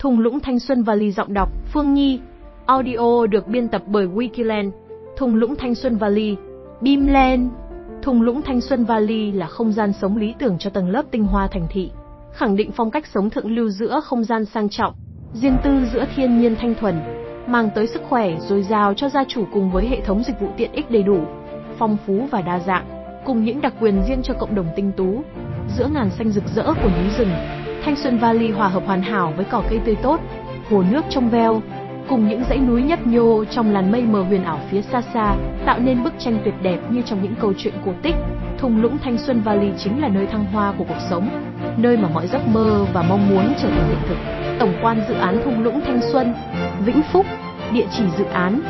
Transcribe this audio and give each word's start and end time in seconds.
Thung 0.00 0.18
lũng 0.18 0.40
Thanh 0.40 0.58
Xuân 0.58 0.82
Valley 0.82 1.10
giọng 1.10 1.34
đọc 1.34 1.48
Phương 1.72 1.94
Nhi. 1.94 2.20
Audio 2.66 3.26
được 3.26 3.48
biên 3.48 3.68
tập 3.68 3.82
bởi 3.86 4.06
Wikiland. 4.06 4.70
Thung 5.16 5.34
lũng 5.34 5.56
Thanh 5.56 5.74
Xuân 5.74 5.96
Valley. 5.96 6.36
Beamland. 6.80 7.50
Thung 8.02 8.22
lũng 8.22 8.42
Thanh 8.42 8.60
Xuân 8.60 8.84
Valley 8.84 9.32
là 9.32 9.46
không 9.46 9.72
gian 9.72 9.92
sống 9.92 10.16
lý 10.16 10.34
tưởng 10.38 10.58
cho 10.58 10.70
tầng 10.70 10.88
lớp 10.90 11.02
tinh 11.10 11.24
hoa 11.24 11.46
thành 11.46 11.66
thị, 11.70 11.90
khẳng 12.32 12.56
định 12.56 12.70
phong 12.72 12.90
cách 12.90 13.06
sống 13.14 13.30
thượng 13.30 13.54
lưu 13.54 13.68
giữa 13.68 14.00
không 14.04 14.24
gian 14.24 14.44
sang 14.44 14.68
trọng, 14.68 14.94
riêng 15.34 15.56
tư 15.64 15.70
giữa 15.92 16.04
thiên 16.16 16.40
nhiên 16.40 16.56
thanh 16.56 16.74
thuần, 16.74 16.94
mang 17.46 17.70
tới 17.74 17.86
sức 17.86 18.02
khỏe 18.08 18.36
dồi 18.48 18.62
dào 18.62 18.94
cho 18.94 19.08
gia 19.08 19.24
chủ 19.24 19.44
cùng 19.52 19.70
với 19.70 19.86
hệ 19.86 20.00
thống 20.00 20.22
dịch 20.22 20.40
vụ 20.40 20.48
tiện 20.56 20.72
ích 20.72 20.90
đầy 20.90 21.02
đủ, 21.02 21.18
phong 21.78 21.96
phú 22.06 22.26
và 22.30 22.42
đa 22.42 22.58
dạng, 22.58 22.86
cùng 23.24 23.44
những 23.44 23.60
đặc 23.60 23.74
quyền 23.80 24.02
riêng 24.08 24.22
cho 24.22 24.34
cộng 24.34 24.54
đồng 24.54 24.66
tinh 24.76 24.92
tú. 24.96 25.22
Giữa 25.78 25.88
ngàn 25.94 26.10
xanh 26.10 26.30
rực 26.30 26.44
rỡ 26.54 26.64
của 26.64 26.90
núi 26.98 27.10
rừng, 27.18 27.59
Thanh 27.84 27.96
Xuân 27.96 28.18
Valley 28.18 28.50
hòa 28.50 28.68
hợp 28.68 28.82
hoàn 28.86 29.02
hảo 29.02 29.32
với 29.36 29.44
cỏ 29.44 29.62
cây 29.70 29.80
tươi 29.84 29.96
tốt, 30.02 30.20
hồ 30.70 30.82
nước 30.90 31.04
trong 31.10 31.30
veo, 31.30 31.62
cùng 32.08 32.28
những 32.28 32.44
dãy 32.48 32.58
núi 32.58 32.82
nhấp 32.82 33.06
nhô 33.06 33.44
trong 33.44 33.72
làn 33.72 33.92
mây 33.92 34.02
mờ 34.02 34.22
huyền 34.22 34.44
ảo 34.44 34.58
phía 34.70 34.82
xa 34.82 35.02
xa, 35.14 35.36
tạo 35.66 35.78
nên 35.78 36.04
bức 36.04 36.12
tranh 36.18 36.38
tuyệt 36.44 36.54
đẹp 36.62 36.78
như 36.90 37.02
trong 37.02 37.22
những 37.22 37.34
câu 37.40 37.52
chuyện 37.58 37.74
cổ 37.84 37.92
tích. 38.02 38.14
Thung 38.58 38.82
lũng 38.82 38.98
Thanh 38.98 39.18
Xuân 39.18 39.40
Valley 39.40 39.70
chính 39.78 40.02
là 40.02 40.08
nơi 40.08 40.26
thăng 40.26 40.44
hoa 40.44 40.72
của 40.78 40.84
cuộc 40.88 41.00
sống, 41.10 41.28
nơi 41.76 41.96
mà 41.96 42.08
mọi 42.14 42.26
giấc 42.26 42.48
mơ 42.48 42.86
và 42.92 43.02
mong 43.02 43.28
muốn 43.30 43.52
trở 43.62 43.68
thành 43.68 43.88
hiện 43.88 43.98
thực. 44.08 44.16
Tổng 44.58 44.72
quan 44.82 45.00
dự 45.08 45.14
án 45.14 45.40
Thung 45.44 45.62
lũng 45.62 45.80
Thanh 45.86 46.00
Xuân, 46.12 46.34
Vĩnh 46.84 47.00
Phúc, 47.12 47.26
địa 47.72 47.86
chỉ 47.98 48.04
dự 48.18 48.24
án 48.24 48.60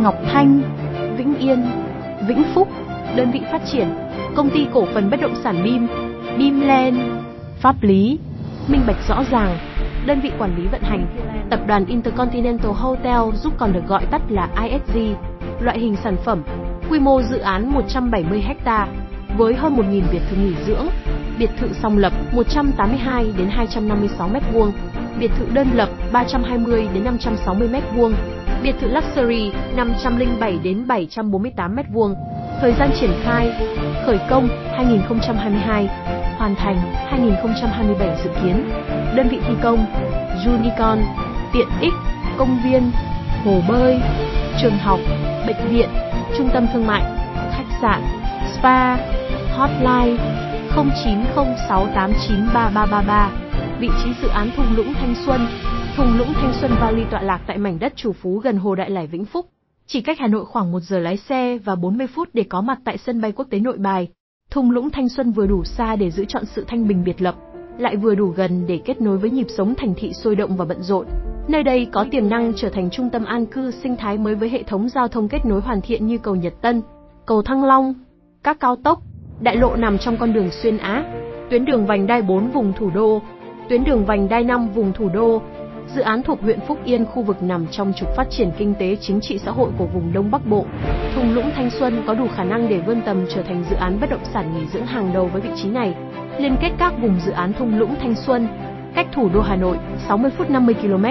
Ngọc 0.00 0.14
Thanh, 0.32 0.60
Vĩnh 1.16 1.34
Yên, 1.38 1.66
Vĩnh 2.28 2.42
Phúc, 2.54 2.68
đơn 3.16 3.30
vị 3.30 3.40
phát 3.52 3.62
triển, 3.72 3.88
công 4.34 4.50
ty 4.50 4.66
cổ 4.72 4.86
phần 4.94 5.10
bất 5.10 5.20
động 5.20 5.34
sản 5.44 5.64
BIM, 5.64 5.86
BIMland, 6.38 6.98
pháp 7.60 7.82
lý, 7.82 8.18
minh 8.68 8.82
bạch 8.86 9.08
rõ 9.08 9.24
ràng, 9.30 9.58
đơn 10.06 10.20
vị 10.20 10.30
quản 10.38 10.56
lý 10.56 10.66
vận 10.66 10.82
hành, 10.82 11.06
tập 11.50 11.60
đoàn 11.66 11.86
Intercontinental 11.86 12.72
Hotel 12.72 13.34
giúp 13.34 13.52
còn 13.58 13.72
được 13.72 13.86
gọi 13.88 14.06
tắt 14.10 14.22
là 14.28 14.48
ISG, 14.62 14.98
loại 15.60 15.78
hình 15.78 15.96
sản 16.04 16.16
phẩm, 16.24 16.42
quy 16.90 16.98
mô 16.98 17.22
dự 17.22 17.38
án 17.38 17.72
170 17.72 18.44
ha, 18.64 18.86
với 19.36 19.54
hơn 19.54 19.76
1.000 19.76 20.02
biệt 20.12 20.20
thự 20.30 20.36
nghỉ 20.36 20.54
dưỡng, 20.66 20.86
biệt 21.38 21.50
thự 21.60 21.68
song 21.82 21.98
lập 21.98 22.12
182 22.32 23.32
đến 23.38 23.48
256 23.48 24.30
m2, 24.30 24.70
biệt 25.20 25.30
thự 25.38 25.46
đơn 25.52 25.68
lập 25.74 25.88
320 26.12 26.88
đến 26.94 27.04
560 27.04 27.68
m2, 27.68 28.12
biệt 28.62 28.74
thự 28.80 28.88
luxury 28.88 29.50
507 29.76 30.58
đến 30.62 30.86
748 30.86 31.76
m2. 31.76 32.14
Thời 32.60 32.72
gian 32.72 32.90
triển 33.00 33.10
khai, 33.24 33.52
khởi 34.06 34.18
công 34.30 34.48
2022, 34.76 35.88
hoàn 36.38 36.54
thành 36.54 36.76
2027 36.94 38.16
dự 38.24 38.30
kiến. 38.42 38.70
Đơn 39.16 39.28
vị 39.28 39.38
thi 39.48 39.54
công 39.62 39.86
Unicorn, 40.46 41.02
tiện 41.52 41.68
ích, 41.80 41.92
công 42.38 42.60
viên, 42.64 42.90
hồ 43.44 43.60
bơi, 43.68 44.00
trường 44.62 44.78
học, 44.78 44.98
bệnh 45.46 45.68
viện, 45.68 45.88
trung 46.38 46.48
tâm 46.54 46.66
thương 46.72 46.86
mại, 46.86 47.02
khách 47.52 47.78
sạn, 47.82 48.02
spa, 48.58 48.96
hotline 49.56 50.16
0906893333. 50.76 53.28
Vị 53.80 53.88
trí 54.04 54.10
dự 54.22 54.28
án 54.28 54.50
thung 54.56 54.76
lũng 54.76 54.94
Thanh 54.94 55.14
Xuân, 55.26 55.46
thung 55.96 56.18
lũng 56.18 56.32
Thanh 56.34 56.52
Xuân 56.60 56.70
Valley 56.80 57.04
tọa 57.10 57.20
lạc 57.20 57.40
tại 57.46 57.58
mảnh 57.58 57.78
đất 57.78 57.92
chủ 57.96 58.12
phú 58.12 58.38
gần 58.38 58.56
Hồ 58.56 58.74
Đại 58.74 58.90
Lải 58.90 59.06
Vĩnh 59.06 59.24
Phúc, 59.24 59.46
chỉ 59.86 60.00
cách 60.00 60.18
Hà 60.20 60.26
Nội 60.26 60.44
khoảng 60.44 60.72
1 60.72 60.80
giờ 60.80 60.98
lái 60.98 61.16
xe 61.16 61.58
và 61.58 61.74
40 61.74 62.06
phút 62.06 62.28
để 62.32 62.44
có 62.48 62.60
mặt 62.60 62.78
tại 62.84 62.98
sân 62.98 63.20
bay 63.20 63.32
quốc 63.32 63.46
tế 63.50 63.58
Nội 63.58 63.78
Bài. 63.78 64.08
Thung 64.50 64.70
lũng 64.70 64.90
Thanh 64.90 65.08
Xuân 65.08 65.32
vừa 65.32 65.46
đủ 65.46 65.64
xa 65.64 65.96
để 65.96 66.10
giữ 66.10 66.24
chọn 66.28 66.44
sự 66.44 66.64
thanh 66.68 66.88
bình 66.88 67.04
biệt 67.04 67.22
lập, 67.22 67.34
lại 67.78 67.96
vừa 67.96 68.14
đủ 68.14 68.26
gần 68.26 68.66
để 68.66 68.80
kết 68.84 69.00
nối 69.00 69.18
với 69.18 69.30
nhịp 69.30 69.46
sống 69.56 69.74
thành 69.74 69.94
thị 69.96 70.12
sôi 70.12 70.36
động 70.36 70.56
và 70.56 70.64
bận 70.64 70.82
rộn. 70.82 71.06
Nơi 71.48 71.62
đây 71.62 71.86
có 71.92 72.06
tiềm 72.10 72.28
năng 72.28 72.52
trở 72.56 72.68
thành 72.68 72.90
trung 72.90 73.10
tâm 73.10 73.24
an 73.24 73.46
cư 73.46 73.70
sinh 73.70 73.96
thái 73.96 74.18
mới 74.18 74.34
với 74.34 74.48
hệ 74.48 74.62
thống 74.62 74.88
giao 74.88 75.08
thông 75.08 75.28
kết 75.28 75.46
nối 75.46 75.60
hoàn 75.60 75.80
thiện 75.80 76.06
như 76.06 76.18
cầu 76.18 76.34
Nhật 76.36 76.54
Tân, 76.60 76.82
cầu 77.26 77.42
Thăng 77.42 77.64
Long, 77.64 77.94
các 78.42 78.60
cao 78.60 78.76
tốc, 78.76 79.02
đại 79.40 79.56
lộ 79.56 79.76
nằm 79.76 79.98
trong 79.98 80.16
con 80.16 80.32
đường 80.32 80.50
xuyên 80.50 80.78
Á, 80.78 81.04
tuyến 81.50 81.64
đường 81.64 81.86
vành 81.86 82.06
đai 82.06 82.22
4 82.22 82.50
vùng 82.50 82.72
thủ 82.72 82.90
đô, 82.90 83.22
tuyến 83.68 83.84
đường 83.84 84.04
vành 84.04 84.28
đai 84.28 84.44
5 84.44 84.68
vùng 84.74 84.92
thủ 84.92 85.08
đô. 85.08 85.42
Dự 85.94 86.00
án 86.00 86.22
thuộc 86.22 86.42
huyện 86.42 86.60
Phúc 86.60 86.78
Yên, 86.84 87.04
khu 87.04 87.22
vực 87.22 87.42
nằm 87.42 87.66
trong 87.70 87.92
trục 87.96 88.08
phát 88.16 88.30
triển 88.30 88.50
kinh 88.58 88.74
tế 88.74 88.96
chính 89.00 89.20
trị 89.20 89.38
xã 89.38 89.50
hội 89.50 89.70
của 89.78 89.86
vùng 89.86 90.12
Đông 90.12 90.30
Bắc 90.30 90.46
Bộ. 90.46 90.64
Thung 91.14 91.34
lũng 91.34 91.50
Thanh 91.54 91.70
Xuân 91.70 92.02
có 92.06 92.14
đủ 92.14 92.28
khả 92.36 92.44
năng 92.44 92.68
để 92.68 92.80
vươn 92.86 93.00
tầm 93.06 93.26
trở 93.34 93.42
thành 93.42 93.64
dự 93.70 93.76
án 93.76 94.00
bất 94.00 94.10
động 94.10 94.24
sản 94.34 94.54
nghỉ 94.54 94.66
dưỡng 94.66 94.86
hàng 94.86 95.12
đầu 95.12 95.26
với 95.32 95.40
vị 95.40 95.50
trí 95.56 95.68
này. 95.68 95.94
Liên 96.38 96.56
kết 96.60 96.70
các 96.78 96.92
vùng 97.00 97.20
dự 97.26 97.32
án 97.32 97.52
thung 97.52 97.78
lũng 97.78 97.94
Thanh 98.00 98.14
Xuân, 98.14 98.48
cách 98.94 99.06
thủ 99.12 99.28
đô 99.34 99.40
Hà 99.40 99.56
Nội 99.56 99.76
60 100.08 100.30
phút 100.38 100.50
50 100.50 100.74
km, 100.74 101.04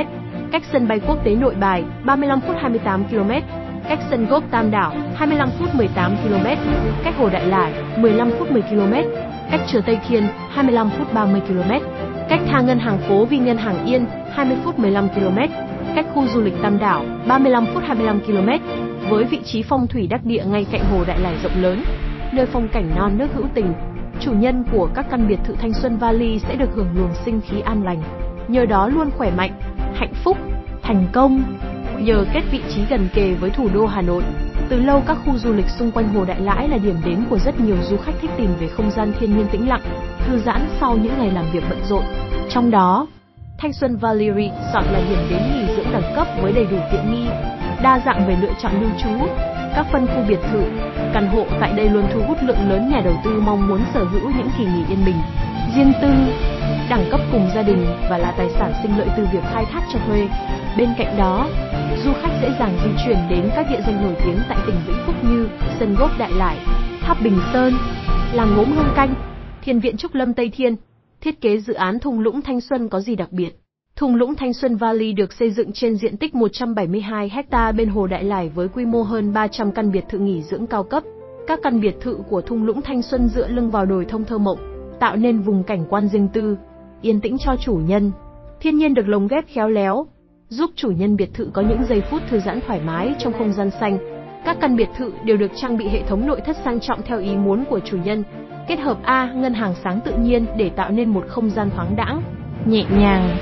cách 0.51 0.63
sân 0.71 0.87
bay 0.87 0.99
quốc 1.07 1.25
tế 1.25 1.35
Nội 1.35 1.55
Bài 1.55 1.83
35 2.05 2.41
phút 2.41 2.55
28 2.59 3.03
km, 3.03 3.31
cách 3.89 3.99
sân 4.09 4.25
golf 4.25 4.41
Tam 4.51 4.71
Đảo 4.71 4.93
25 5.16 5.49
phút 5.59 5.75
18 5.75 6.16
km, 6.23 6.45
cách 7.03 7.17
hồ 7.17 7.29
Đại 7.29 7.45
Lải 7.45 7.73
15 7.97 8.31
phút 8.39 8.51
10 8.51 8.61
km, 8.61 8.93
cách 9.51 9.61
chùa 9.67 9.81
Tây 9.85 9.99
Thiên 10.07 10.23
25 10.49 10.89
phút 10.97 11.13
30 11.13 11.41
km, 11.47 11.71
cách 12.29 12.39
tha 12.47 12.61
ngân 12.61 12.79
hàng 12.79 12.97
phố 12.97 13.25
Vi 13.25 13.38
Ngân 13.38 13.57
Hàng 13.57 13.85
Yên 13.85 14.05
20 14.31 14.57
phút 14.63 14.79
15 14.79 15.09
km, 15.09 15.38
cách 15.95 16.05
khu 16.13 16.27
du 16.27 16.41
lịch 16.41 16.53
Tam 16.61 16.79
Đảo 16.79 17.05
35 17.27 17.65
phút 17.73 17.83
25 17.83 18.19
km, 18.19 18.49
với 19.09 19.23
vị 19.23 19.39
trí 19.45 19.63
phong 19.63 19.88
thủy 19.88 20.07
đắc 20.07 20.25
địa 20.25 20.43
ngay 20.47 20.66
cạnh 20.71 20.81
hồ 20.91 21.03
Đại 21.07 21.19
Lải 21.19 21.35
rộng 21.43 21.61
lớn, 21.61 21.83
nơi 22.31 22.45
phong 22.45 22.67
cảnh 22.67 22.91
non 22.95 23.17
nước 23.17 23.27
hữu 23.33 23.45
tình. 23.53 23.73
Chủ 24.19 24.31
nhân 24.33 24.63
của 24.71 24.89
các 24.95 25.05
căn 25.11 25.27
biệt 25.27 25.39
thự 25.45 25.55
Thanh 25.61 25.73
Xuân 25.73 25.97
Valley 25.97 26.39
sẽ 26.39 26.55
được 26.55 26.69
hưởng 26.75 26.89
luồng 26.95 27.11
sinh 27.25 27.41
khí 27.41 27.61
an 27.61 27.83
lành, 27.83 28.01
nhờ 28.47 28.66
đó 28.66 28.87
luôn 28.87 29.09
khỏe 29.17 29.31
mạnh, 29.37 29.51
hạnh 29.95 30.13
phúc, 30.23 30.37
thành 30.81 31.05
công. 31.13 31.43
Nhờ 31.99 32.25
kết 32.33 32.41
vị 32.51 32.61
trí 32.69 32.81
gần 32.89 33.07
kề 33.13 33.33
với 33.33 33.49
thủ 33.49 33.69
đô 33.73 33.85
Hà 33.85 34.01
Nội, 34.01 34.23
từ 34.69 34.79
lâu 34.79 35.03
các 35.07 35.17
khu 35.25 35.38
du 35.38 35.53
lịch 35.53 35.69
xung 35.79 35.91
quanh 35.91 36.13
Hồ 36.13 36.25
Đại 36.25 36.39
Lãi 36.41 36.69
là 36.69 36.78
điểm 36.78 36.95
đến 37.05 37.23
của 37.29 37.39
rất 37.39 37.59
nhiều 37.59 37.78
du 37.89 37.97
khách 37.97 38.11
thích 38.22 38.31
tìm 38.38 38.50
về 38.59 38.67
không 38.67 38.91
gian 38.91 39.13
thiên 39.19 39.38
nhiên 39.38 39.47
tĩnh 39.51 39.69
lặng, 39.69 39.81
thư 40.28 40.39
giãn 40.45 40.61
sau 40.79 40.97
những 40.97 41.13
ngày 41.17 41.31
làm 41.31 41.45
việc 41.53 41.63
bận 41.69 41.79
rộn. 41.89 42.03
Trong 42.50 42.72
đó, 42.72 43.07
Thanh 43.57 43.73
Xuân 43.73 43.97
Valley 43.97 44.28
Resort 44.28 44.91
là 44.91 45.01
điểm 45.09 45.19
đến 45.29 45.41
nghỉ 45.53 45.75
dưỡng 45.75 45.91
đẳng 45.94 46.16
cấp 46.16 46.28
với 46.41 46.51
đầy 46.51 46.66
đủ 46.66 46.78
tiện 46.91 47.11
nghi, 47.11 47.25
đa 47.83 48.01
dạng 48.05 48.28
về 48.28 48.38
lựa 48.41 48.53
chọn 48.61 48.81
lưu 48.81 48.89
trú, 49.03 49.28
các 49.75 49.85
phân 49.91 50.07
khu 50.07 50.23
biệt 50.28 50.39
thự, 50.51 50.63
căn 51.13 51.28
hộ 51.28 51.45
tại 51.59 51.73
đây 51.73 51.89
luôn 51.89 52.03
thu 52.13 52.22
hút 52.28 52.38
lượng 52.41 52.69
lớn 52.69 52.89
nhà 52.89 53.01
đầu 53.05 53.13
tư 53.23 53.41
mong 53.45 53.67
muốn 53.67 53.81
sở 53.94 54.03
hữu 54.03 54.31
những 54.38 54.49
kỳ 54.57 54.66
nghỉ 54.66 54.84
yên 54.89 55.05
bình, 55.05 55.17
riêng 55.75 55.94
tư, 56.01 56.09
đẳng 56.89 57.05
cấp 57.11 57.19
cùng 57.31 57.49
gia 57.55 57.61
đình 57.61 57.85
và 58.09 58.17
là 58.17 58.34
tài 58.38 58.49
sản 58.59 58.73
sinh 58.81 58.97
lợi 58.97 59.07
từ 59.17 59.28
việc 59.31 59.44
khai 59.53 59.66
thác 59.72 59.81
cho 59.94 59.99
thuê. 60.07 60.28
Bên 60.77 60.89
cạnh 60.97 61.17
đó, 61.17 61.49
du 62.05 62.11
khách 62.21 62.39
dễ 62.41 62.49
dàng 62.59 62.77
di 62.83 62.89
chuyển 63.05 63.17
đến 63.29 63.49
các 63.55 63.67
địa 63.69 63.81
danh 63.88 64.03
nổi 64.03 64.15
tiếng 64.25 64.38
tại 64.49 64.57
tỉnh 64.67 64.75
Vĩnh 64.88 64.97
Phúc 65.05 65.15
như 65.23 65.47
sân 65.79 65.95
golf 65.95 66.17
Đại 66.17 66.31
Lải, 66.31 66.57
tháp 67.01 67.17
Bình 67.23 67.39
Sơn, 67.53 67.73
làng 68.33 68.55
gốm 68.57 68.65
Hương 68.75 68.93
Canh, 68.95 69.16
thiền 69.63 69.79
viện 69.79 69.97
Trúc 69.97 70.16
Lâm 70.16 70.33
Tây 70.33 70.49
Thiên. 70.49 70.75
Thiết 71.21 71.41
kế 71.41 71.57
dự 71.57 71.73
án 71.73 71.99
thung 71.99 72.19
lũng 72.19 72.41
Thanh 72.41 72.61
Xuân 72.61 72.89
có 72.89 72.99
gì 72.99 73.16
đặc 73.16 73.31
biệt? 73.31 73.59
Thung 73.95 74.16
lũng 74.16 74.35
Thanh 74.35 74.53
Xuân 74.53 74.75
Valley 74.75 75.13
được 75.13 75.33
xây 75.33 75.51
dựng 75.51 75.71
trên 75.73 75.95
diện 75.95 76.17
tích 76.17 76.35
172 76.35 77.31
ha 77.51 77.71
bên 77.71 77.89
hồ 77.89 78.07
Đại 78.07 78.23
Lải 78.23 78.49
với 78.49 78.67
quy 78.67 78.85
mô 78.85 79.01
hơn 79.01 79.33
300 79.33 79.71
căn 79.71 79.91
biệt 79.91 80.03
thự 80.09 80.17
nghỉ 80.17 80.41
dưỡng 80.41 80.67
cao 80.67 80.83
cấp. 80.83 81.03
Các 81.47 81.59
căn 81.63 81.81
biệt 81.81 81.95
thự 82.01 82.17
của 82.29 82.41
thung 82.41 82.66
lũng 82.66 82.81
Thanh 82.81 83.01
Xuân 83.01 83.29
dựa 83.35 83.47
lưng 83.47 83.71
vào 83.71 83.85
đồi 83.85 84.05
thông 84.05 84.25
thơ 84.25 84.37
mộng, 84.37 84.59
tạo 84.99 85.16
nên 85.16 85.39
vùng 85.39 85.63
cảnh 85.63 85.85
quan 85.89 86.07
riêng 86.07 86.27
tư, 86.33 86.57
yên 87.01 87.21
tĩnh 87.21 87.37
cho 87.37 87.55
chủ 87.66 87.73
nhân. 87.73 88.11
Thiên 88.59 88.77
nhiên 88.77 88.93
được 88.93 89.07
lồng 89.07 89.27
ghép 89.27 89.45
khéo 89.47 89.69
léo, 89.69 90.07
giúp 90.50 90.72
chủ 90.75 90.91
nhân 90.91 91.16
biệt 91.16 91.34
thự 91.34 91.50
có 91.53 91.62
những 91.62 91.85
giây 91.90 92.02
phút 92.02 92.22
thư 92.30 92.40
giãn 92.40 92.59
thoải 92.68 92.81
mái 92.85 93.16
trong 93.19 93.34
không 93.34 93.53
gian 93.53 93.69
xanh. 93.80 93.97
Các 94.46 94.58
căn 94.62 94.75
biệt 94.75 94.90
thự 94.97 95.13
đều 95.24 95.38
được 95.38 95.52
trang 95.56 95.78
bị 95.78 95.88
hệ 95.88 96.03
thống 96.03 96.28
nội 96.28 96.41
thất 96.46 96.58
sang 96.66 96.80
trọng 96.80 97.02
theo 97.02 97.19
ý 97.19 97.35
muốn 97.35 97.66
của 97.69 97.80
chủ 97.80 97.97
nhân, 97.97 98.24
kết 98.68 98.80
hợp 98.80 98.97
A 99.03 99.31
ngân 99.35 99.53
hàng 99.53 99.74
sáng 99.84 100.00
tự 100.06 100.13
nhiên 100.18 100.46
để 100.58 100.69
tạo 100.69 100.91
nên 100.91 101.09
một 101.09 101.25
không 101.28 101.50
gian 101.50 101.69
thoáng 101.69 101.96
đãng, 101.96 102.22
nhẹ 102.66 102.85
nhàng. 103.00 103.38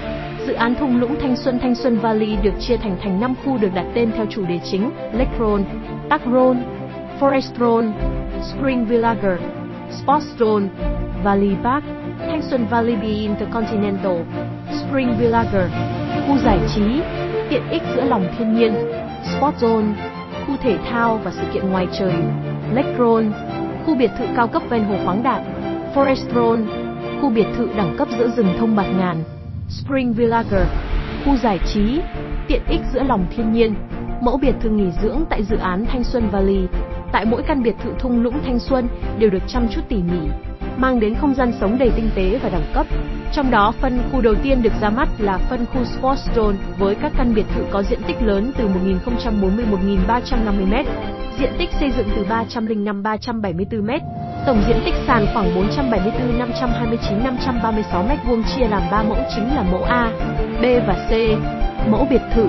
Dự 0.48 0.54
án 0.54 0.76
thung 0.76 1.00
lũng 1.00 1.16
Thanh 1.20 1.36
Xuân 1.36 1.60
Thanh 1.60 1.76
Xuân 1.76 1.98
Valley 1.98 2.36
được 2.44 2.54
chia 2.60 2.78
thành 2.78 2.98
thành 3.02 3.19
5 3.22 3.36
khu 3.46 3.58
được 3.58 3.69
đặt 3.75 3.86
tên 3.94 4.12
theo 4.12 4.25
chủ 4.30 4.46
đề 4.46 4.60
chính: 4.72 4.90
Lake 5.13 5.38
Roll, 5.40 5.62
Park 6.10 6.24
Roll, 6.25 6.58
Forest 7.19 7.60
Roll, 7.60 7.86
Spring 8.42 8.86
Village, 8.86 9.38
Sports 9.92 10.25
Zone, 10.40 10.68
Valley 11.24 11.56
Park, 11.63 11.84
Thanh 12.19 12.42
Xuân 12.42 12.66
Valley 12.69 12.96
Be 12.96 13.08
Intercontinental, 13.08 14.18
Spring 14.72 15.18
Village, 15.19 15.68
khu 16.27 16.38
giải 16.38 16.60
trí, 16.75 17.01
tiện 17.50 17.62
ích 17.69 17.81
giữa 17.95 18.04
lòng 18.06 18.27
thiên 18.38 18.54
nhiên, 18.54 18.74
Sport 19.24 19.56
Zone, 19.63 19.94
khu 20.48 20.56
thể 20.62 20.77
thao 20.77 21.19
và 21.24 21.31
sự 21.31 21.44
kiện 21.54 21.69
ngoài 21.69 21.88
trời, 22.00 22.13
Lake 22.74 22.94
Zone, 22.98 23.31
khu 23.86 23.95
biệt 23.95 24.12
thự 24.18 24.25
cao 24.36 24.48
cấp 24.48 24.62
ven 24.69 24.83
hồ 24.83 24.95
khoáng 25.06 25.24
đạt, 25.24 25.42
Forest 25.95 26.33
Zone, 26.33 26.66
khu 27.22 27.30
biệt 27.30 27.48
thự 27.57 27.69
đẳng 27.77 27.95
cấp 27.98 28.07
giữa 28.18 28.30
rừng 28.38 28.56
thông 28.60 28.75
bạt 28.75 28.86
ngàn, 28.98 29.24
Spring 29.69 30.13
Village, 30.13 30.66
khu 31.25 31.36
giải 31.36 31.60
trí, 31.74 32.00
tiện 32.48 32.62
ích 32.69 32.81
giữa 32.94 33.04
lòng 33.04 33.25
thiên 33.36 33.54
nhiên, 33.54 33.75
mẫu 34.22 34.38
biệt 34.38 34.56
thự 34.60 34.69
nghỉ 34.69 34.92
dưỡng 35.01 35.24
tại 35.30 35.44
dự 35.44 35.57
án 35.57 35.86
Thanh 35.86 36.04
Xuân 36.04 36.30
Valley. 36.31 36.68
Tại 37.12 37.25
mỗi 37.25 37.44
căn 37.44 37.63
biệt 37.63 37.75
thự 37.83 37.89
thung 38.00 38.24
lũng 38.24 38.39
Thanh 38.45 38.60
Xuân 38.60 38.88
đều 39.19 39.30
được 39.30 39.44
chăm 39.48 39.68
chút 39.69 39.81
tỉ 39.89 39.95
mỉ, 39.95 40.30
mang 40.77 41.00
đến 41.00 41.16
không 41.16 41.36
gian 41.36 41.54
sống 41.60 41.77
đầy 41.77 41.89
tinh 41.95 42.10
tế 42.16 42.39
và 42.44 42.50
đẳng 42.50 42.66
cấp. 42.74 42.86
Trong 43.36 43.52
đó 43.52 43.74
phân 43.82 44.02
khu 44.12 44.22
đầu 44.22 44.36
tiên 44.44 44.62
được 44.62 44.74
ra 44.82 44.90
mắt 44.90 45.08
là 45.20 45.38
phân 45.38 45.66
khu 45.66 45.86
Sports 45.86 46.30
Zone 46.36 46.56
với 46.78 46.96
các 46.96 47.12
căn 47.18 47.34
biệt 47.34 47.46
thự 47.56 47.64
có 47.72 47.84
diện 47.84 48.00
tích 48.08 48.22
lớn 48.22 48.52
từ 48.58 48.68
1.041.350m, 48.68 50.84
diện 51.40 51.52
tích 51.58 51.70
xây 51.80 51.92
dựng 51.98 52.08
từ 52.16 52.26
305-374m, 52.26 54.00
tổng 54.48 54.64
diện 54.68 54.82
tích 54.86 54.94
sàn 55.08 55.26
khoảng 55.34 55.56
474-529-536m2 57.92 58.44
chia 58.56 58.68
làm 58.68 58.82
3 58.92 59.04
mẫu 59.04 59.18
chính 59.36 59.56
là 59.56 59.64
mẫu 59.72 59.84
A, 59.84 60.12
B 60.62 60.66
và 60.88 61.08
C. 61.10 61.12
Mẫu 61.90 62.08
biệt 62.10 62.22
thự, 62.34 62.48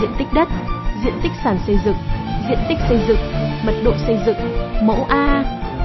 diện 0.00 0.10
tích 0.18 0.28
đất, 0.34 0.48
diện 1.04 1.14
tích 1.22 1.32
sàn 1.44 1.58
xây 1.66 1.78
dựng, 1.84 1.96
diện 2.48 2.58
tích 2.68 2.78
xây 2.88 2.98
dựng, 3.08 3.18
mật 3.66 3.74
độ 3.84 3.92
xây 4.06 4.18
dựng, 4.26 4.36
mẫu 4.82 5.06
A 5.08 5.44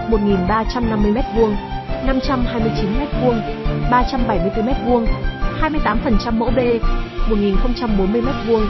1350m2, 0.09 1.74
529m2, 2.05 3.41
374m2, 3.91 5.07
28% 5.61 6.31
mẫu 6.37 6.49
B 6.55 6.59
1040m2, 7.29 8.65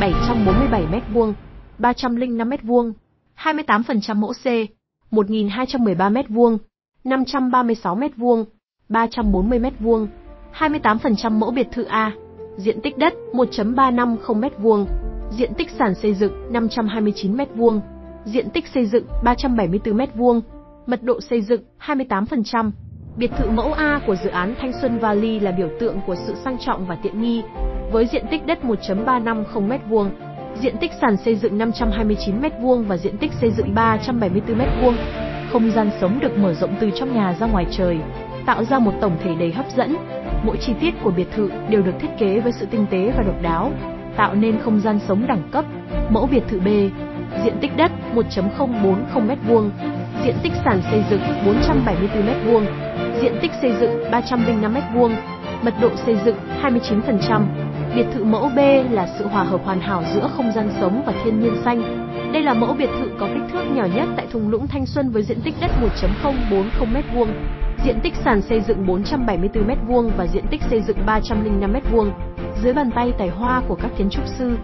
747m2, 0.00 1.32
305m2, 1.78 2.92
28% 3.36 4.14
mẫu 4.16 4.32
C 4.32 4.46
1213m2, 5.12 6.58
536m2, 7.04 8.44
340m2, 8.88 10.06
28% 10.58 11.30
mẫu 11.30 11.50
biệt 11.50 11.66
thự 11.72 11.84
A, 11.84 12.12
diện 12.56 12.80
tích 12.80 12.98
đất 12.98 13.14
1.350m2, 13.32 14.86
diện 15.30 15.54
tích 15.54 15.70
sàn 15.78 15.94
xây 15.94 16.14
dựng 16.14 16.32
529m2, 16.52 17.80
diện 18.24 18.50
tích 18.50 18.66
xây 18.74 18.86
dựng 18.86 19.04
374m2, 19.22 20.40
mật 20.88 21.02
độ 21.02 21.20
xây 21.20 21.40
dựng 21.42 21.60
28%. 21.80 22.70
Biệt 23.16 23.30
thự 23.38 23.50
mẫu 23.50 23.72
A 23.72 24.00
của 24.06 24.16
dự 24.16 24.30
án 24.30 24.54
Thanh 24.60 24.72
Xuân 24.80 24.98
Valley 24.98 25.40
là 25.40 25.50
biểu 25.50 25.68
tượng 25.80 26.00
của 26.06 26.14
sự 26.26 26.34
sang 26.44 26.58
trọng 26.58 26.86
và 26.86 26.96
tiện 27.02 27.22
nghi, 27.22 27.42
với 27.92 28.06
diện 28.06 28.24
tích 28.30 28.46
đất 28.46 28.58
1.350m2, 28.62 30.08
diện 30.60 30.76
tích 30.80 30.90
sàn 31.00 31.16
xây 31.16 31.36
dựng 31.36 31.58
529m2 31.58 32.82
và 32.82 32.96
diện 32.96 33.16
tích 33.18 33.32
xây 33.40 33.50
dựng 33.50 33.74
374m2. 33.74 34.92
Không 35.52 35.70
gian 35.70 35.90
sống 36.00 36.18
được 36.20 36.38
mở 36.38 36.54
rộng 36.54 36.74
từ 36.80 36.90
trong 36.94 37.14
nhà 37.14 37.34
ra 37.40 37.46
ngoài 37.46 37.66
trời, 37.70 37.98
tạo 38.46 38.64
ra 38.64 38.78
một 38.78 38.92
tổng 39.00 39.16
thể 39.24 39.34
đầy 39.34 39.52
hấp 39.52 39.66
dẫn. 39.76 39.96
Mỗi 40.44 40.56
chi 40.56 40.72
tiết 40.80 40.94
của 41.02 41.10
biệt 41.10 41.28
thự 41.36 41.50
đều 41.70 41.82
được 41.82 41.94
thiết 42.00 42.10
kế 42.18 42.40
với 42.40 42.52
sự 42.52 42.66
tinh 42.70 42.86
tế 42.90 43.12
và 43.16 43.22
độc 43.22 43.42
đáo, 43.42 43.72
tạo 44.16 44.34
nên 44.34 44.58
không 44.58 44.80
gian 44.80 44.98
sống 45.08 45.26
đẳng 45.28 45.42
cấp. 45.52 45.64
Mẫu 46.10 46.26
biệt 46.26 46.42
thự 46.48 46.60
B, 46.60 46.68
diện 47.44 47.58
tích 47.60 47.76
đất 47.76 47.90
1.040m2, 48.14 49.70
diện 50.24 50.36
tích 50.42 50.52
sàn 50.64 50.80
xây 50.90 51.04
dựng 51.10 51.20
474m2, 51.44 52.64
diện 53.20 53.38
tích 53.42 53.50
xây 53.62 53.72
dựng 53.80 54.10
305m2, 54.10 55.14
mật 55.62 55.74
độ 55.80 55.90
xây 56.06 56.16
dựng 56.24 56.36
29%. 56.62 57.42
Biệt 57.94 58.06
thự 58.14 58.24
mẫu 58.24 58.50
B 58.56 58.58
là 58.90 59.08
sự 59.18 59.26
hòa 59.26 59.42
hợp 59.42 59.60
hoàn 59.64 59.80
hảo 59.80 60.02
giữa 60.14 60.30
không 60.36 60.52
gian 60.52 60.70
sống 60.80 61.02
và 61.06 61.12
thiên 61.24 61.40
nhiên 61.40 61.56
xanh. 61.64 62.08
Đây 62.32 62.42
là 62.42 62.54
mẫu 62.54 62.74
biệt 62.74 62.90
thự 62.98 63.10
có 63.20 63.26
kích 63.26 63.52
thước 63.52 63.64
nhỏ 63.74 63.86
nhất 63.94 64.08
tại 64.16 64.26
thung 64.32 64.48
lũng 64.48 64.66
Thanh 64.66 64.86
Xuân 64.86 65.10
với 65.10 65.22
diện 65.22 65.40
tích 65.44 65.54
đất 65.60 65.70
1.040m2, 66.02 67.26
diện 67.84 68.00
tích 68.02 68.14
sàn 68.24 68.42
xây 68.42 68.60
dựng 68.60 68.86
474m2 68.86 70.10
và 70.16 70.26
diện 70.26 70.44
tích 70.50 70.62
xây 70.70 70.82
dựng 70.82 70.96
305m2. 71.06 72.10
Dưới 72.62 72.72
bàn 72.72 72.90
tay 72.90 73.12
tài 73.18 73.28
hoa 73.28 73.62
của 73.68 73.74
các 73.74 73.90
kiến 73.98 74.10
trúc 74.10 74.26
sư, 74.26 74.56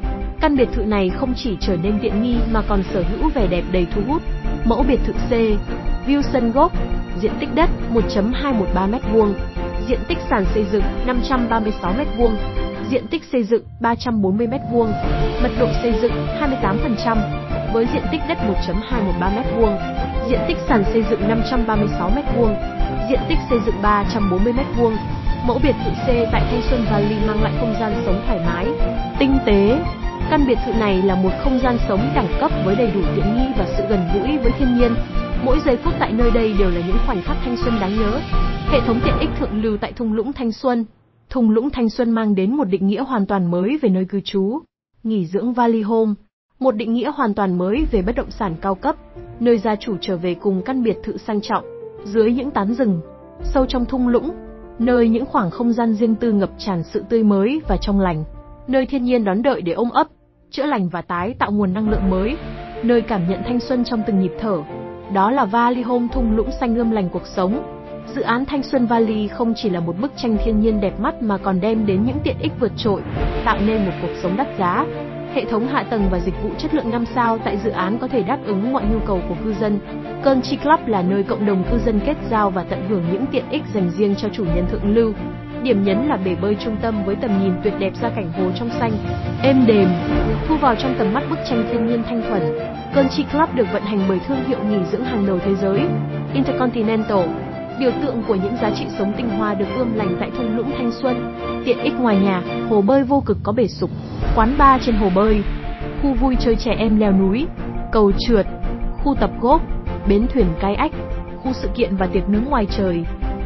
căn 0.44 0.56
biệt 0.56 0.69
thự 0.73 0.82
này 0.82 1.11
không 1.11 1.35
chỉ 1.37 1.56
trở 1.61 1.76
nên 1.76 1.99
tiện 2.02 2.23
nghi 2.23 2.37
mà 2.52 2.62
còn 2.69 2.82
sở 2.93 3.02
hữu 3.02 3.31
vẻ 3.35 3.46
đẹp 3.46 3.62
đầy 3.73 3.87
thu 3.94 4.00
hút. 4.08 4.23
Mẫu 4.64 4.82
biệt 4.88 5.00
thự 5.06 5.12
C, 5.12 5.31
View 6.06 6.23
sân 6.32 6.52
gốc, 6.52 6.73
diện 7.20 7.32
tích 7.41 7.49
đất 7.55 7.70
1.213m2, 7.94 9.32
diện 9.88 9.99
tích 10.08 10.19
sàn 10.31 10.44
xây 10.55 10.64
dựng 10.73 10.82
536m2, 11.06 12.31
diện 12.91 13.06
tích 13.06 13.23
xây 13.32 13.43
dựng 13.43 13.62
340m2, 13.81 14.87
mật 15.43 15.50
độ 15.61 15.67
xây 15.82 15.94
dựng 16.02 16.12
28%, 16.41 17.19
với 17.73 17.87
diện 17.93 18.02
tích 18.12 18.20
đất 18.29 18.38
1.213m2, 18.38 19.76
diện 20.29 20.41
tích 20.49 20.58
sàn 20.69 20.85
xây 20.93 21.05
dựng 21.11 21.20
536m2, 21.29 22.55
diện 23.08 23.20
tích 23.29 23.38
xây 23.50 23.58
dựng 23.67 23.82
340m2. 23.82 24.96
Mẫu 25.46 25.58
biệt 25.62 25.75
thự 25.85 25.91
C 25.91 26.06
tại 26.32 26.43
Thanh 26.50 26.62
Xuân 26.70 26.87
Valley 26.91 27.17
mang 27.26 27.43
lại 27.43 27.52
không 27.61 27.75
gian 27.81 27.93
sống 28.06 28.23
thoải 28.26 28.41
mái, 28.46 28.67
tinh 29.19 29.38
tế. 29.46 29.79
Căn 30.31 30.47
biệt 30.47 30.59
thự 30.67 30.73
này 30.73 31.03
là 31.03 31.15
một 31.15 31.31
không 31.44 31.59
gian 31.62 31.79
sống 31.88 32.00
đẳng 32.15 32.29
cấp 32.41 32.50
với 32.65 32.76
đầy 32.76 32.91
đủ 32.94 33.00
tiện 33.17 33.37
nghi 33.37 33.47
và 33.59 33.67
sự 33.76 33.85
gần 33.88 34.00
gũi 34.15 34.38
với 34.38 34.53
thiên 34.59 34.79
nhiên. 34.79 34.94
Mỗi 35.44 35.59
giây 35.67 35.76
phút 35.76 35.94
tại 35.99 36.12
nơi 36.12 36.31
đây 36.31 36.55
đều 36.59 36.71
là 36.71 36.81
những 36.87 36.97
khoảnh 37.06 37.23
khắc 37.23 37.37
thanh 37.44 37.56
xuân 37.56 37.75
đáng 37.81 37.97
nhớ. 37.97 38.21
Hệ 38.69 38.81
thống 38.87 39.00
tiện 39.05 39.19
ích 39.21 39.31
thượng 39.38 39.62
lưu 39.62 39.76
tại 39.81 39.93
thung 39.93 40.12
lũng 40.12 40.32
Thanh 40.32 40.53
Xuân. 40.53 40.85
Thung 41.31 41.50
lũng 41.50 41.71
Thanh 41.71 41.88
Xuân 41.88 42.11
mang 42.11 42.35
đến 42.35 42.56
một 42.56 42.65
định 42.65 42.87
nghĩa 42.87 43.03
hoàn 43.03 43.26
toàn 43.26 43.50
mới 43.50 43.79
về 43.82 43.88
nơi 43.88 44.05
cư 44.05 44.21
trú. 44.25 44.59
Nghỉ 45.03 45.26
dưỡng 45.26 45.53
Valley 45.53 45.82
Home, 45.82 46.12
một 46.61 46.77
định 46.77 46.94
nghĩa 46.94 47.11
hoàn 47.11 47.35
toàn 47.35 47.59
mới 47.59 47.87
về 47.91 48.03
bất 48.03 48.17
động 48.17 48.31
sản 48.31 48.55
cao 48.61 48.75
cấp, 48.75 48.97
nơi 49.41 49.59
gia 49.59 49.77
chủ 49.77 49.97
trở 50.00 50.17
về 50.17 50.35
cùng 50.35 50.62
căn 50.65 50.82
biệt 50.82 50.97
thự 51.03 51.17
sang 51.17 51.41
trọng, 51.41 51.65
dưới 52.05 52.32
những 52.32 52.50
tán 52.50 52.75
rừng, 52.75 53.00
sâu 53.44 53.67
trong 53.67 53.85
thung 53.85 54.09
lũng, 54.09 54.31
nơi 54.79 55.09
những 55.09 55.27
khoảng 55.27 55.50
không 55.50 55.73
gian 55.73 55.94
riêng 55.94 56.15
tư 56.15 56.32
ngập 56.32 56.50
tràn 56.59 56.82
sự 56.82 57.05
tươi 57.09 57.23
mới 57.23 57.61
và 57.69 57.77
trong 57.77 58.00
lành, 58.00 58.25
nơi 58.69 58.87
thiên 58.87 59.05
nhiên 59.05 59.25
đón 59.25 59.43
đợi 59.43 59.63
để 59.63 59.73
ôm 59.73 59.91
ấp, 59.91 60.07
chữa 60.51 60.67
lành 60.67 60.89
và 60.89 61.03
tái 61.03 61.35
tạo 61.39 61.53
nguồn 61.53 61.73
năng 61.75 61.91
lượng 61.91 62.11
mới, 62.11 62.37
nơi 62.83 63.01
cảm 63.01 63.29
nhận 63.29 63.43
thanh 63.45 63.61
xuân 63.61 63.85
trong 63.85 64.03
từng 64.07 64.21
nhịp 64.21 64.33
thở. 64.41 64.63
Đó 65.13 65.31
là 65.31 65.45
Valley 65.45 65.83
Home 65.83 66.07
thung 66.13 66.37
lũng 66.37 66.51
xanh 66.61 66.77
ươm 66.77 66.91
lành 66.91 67.09
cuộc 67.09 67.27
sống. 67.27 67.63
Dự 68.15 68.23
án 68.23 68.45
Thanh 68.45 68.63
Xuân 68.63 68.87
Valley 68.87 69.29
không 69.29 69.55
chỉ 69.57 69.71
là 69.71 69.81
một 69.81 70.01
bức 70.01 70.13
tranh 70.17 70.37
thiên 70.45 70.61
nhiên 70.61 70.81
đẹp 70.81 71.01
mắt 71.01 71.23
mà 71.23 71.39
còn 71.39 71.61
đem 71.61 71.87
đến 71.87 72.05
những 72.05 72.19
tiện 72.25 72.37
ích 72.41 72.53
vượt 72.61 72.73
trội, 72.77 73.01
tạo 73.45 73.59
nên 73.67 73.85
một 73.85 73.93
cuộc 74.03 74.15
sống 74.23 74.37
đắt 74.37 74.47
giá. 74.59 74.87
Hệ 75.35 75.45
thống 75.45 75.67
hạ 75.67 75.83
tầng 75.91 76.09
và 76.11 76.21
dịch 76.21 76.43
vụ 76.43 76.51
chất 76.59 76.75
lượng 76.75 76.91
5 76.91 77.05
sao 77.15 77.39
tại 77.39 77.59
dự 77.65 77.71
án 77.71 77.99
có 77.99 78.09
thể 78.09 78.23
đáp 78.23 78.39
ứng 78.47 78.73
mọi 78.73 78.85
nhu 78.93 78.99
cầu 79.07 79.21
của 79.29 79.35
cư 79.45 79.55
dân. 79.55 79.79
Cơn 80.25 80.43
chi 80.43 80.57
Club 80.57 80.81
là 80.87 81.03
nơi 81.03 81.23
cộng 81.23 81.47
đồng 81.47 81.65
cư 81.71 81.79
dân 81.87 82.01
kết 82.07 82.17
giao 82.31 82.51
và 82.51 82.65
tận 82.65 82.89
hưởng 82.89 83.05
những 83.13 83.27
tiện 83.33 83.45
ích 83.51 83.63
dành 83.75 83.91
riêng 83.91 84.15
cho 84.15 84.29
chủ 84.29 84.45
nhân 84.45 84.67
thượng 84.71 84.95
lưu. 84.95 85.13
Điểm 85.65 85.83
nhấn 85.85 86.07
là 86.07 86.17
bể 86.17 86.35
bơi 86.41 86.57
trung 86.65 86.77
tâm 86.83 87.05
với 87.05 87.17
tầm 87.17 87.31
nhìn 87.43 87.53
tuyệt 87.63 87.75
đẹp 87.79 87.93
ra 88.03 88.09
cảnh 88.09 88.33
hồ 88.33 88.51
trong 88.59 88.71
xanh, 88.81 88.93
êm 89.43 89.67
đềm, 89.67 89.89
thu 90.49 90.57
vào 90.57 90.75
trong 90.75 90.95
tầm 90.99 91.15
mắt 91.15 91.23
bức 91.31 91.39
tranh 91.49 91.65
thiên 91.73 91.87
nhiên 91.87 92.03
thanh 92.09 92.23
thuần. 92.29 92.43
Country 92.95 93.25
Club 93.33 93.55
được 93.55 93.67
vận 93.73 93.83
hành 93.83 94.01
bởi 94.09 94.21
thương 94.27 94.45
hiệu 94.45 94.59
nghỉ 94.69 94.77
dưỡng 94.93 95.05
hàng 95.05 95.27
đầu 95.27 95.39
thế 95.45 95.55
giới, 95.55 95.81
Intercontinental, 96.35 97.29
biểu 97.81 97.91
tượng 98.03 98.23
của 98.29 98.35
những 98.35 98.57
giá 98.63 98.71
trị 98.71 98.85
sống 98.99 99.13
tinh 99.17 99.29
hoa 99.29 99.55
được 99.55 99.67
ươm 99.77 99.95
lành 99.95 100.17
tại 100.21 100.31
thung 100.37 100.57
lũng 100.57 100.73
Thanh 100.79 100.93
Xuân. 101.03 101.35
Tiện 101.65 101.79
ích 101.79 101.95
ngoài 102.01 102.17
nhà, 102.17 102.43
hồ 102.71 102.83
bơi 102.83 103.05
vô 103.05 103.23
cực 103.27 103.39
có 103.43 103.53
bể 103.53 103.67
sục, 103.67 103.91
quán 104.37 104.55
bar 104.59 104.83
trên 104.87 104.95
hồ 104.95 105.11
bơi, 105.15 105.43
khu 106.03 106.15
vui 106.15 106.37
chơi 106.41 106.56
trẻ 106.56 106.75
em 106.79 107.01
leo 107.01 107.13
núi, 107.13 107.47
cầu 107.93 108.13
trượt, 108.29 108.47
khu 109.03 109.15
tập 109.15 109.31
golf, 109.41 109.61
bến 110.09 110.27
thuyền 110.35 110.47
cái 110.61 110.75
ách, 110.75 110.93
khu 111.43 111.53
sự 111.53 111.69
kiện 111.75 111.97
và 111.97 112.06
tiệc 112.06 112.29
nướng 112.29 112.44
ngoài 112.44 112.67
trời, 112.71 113.05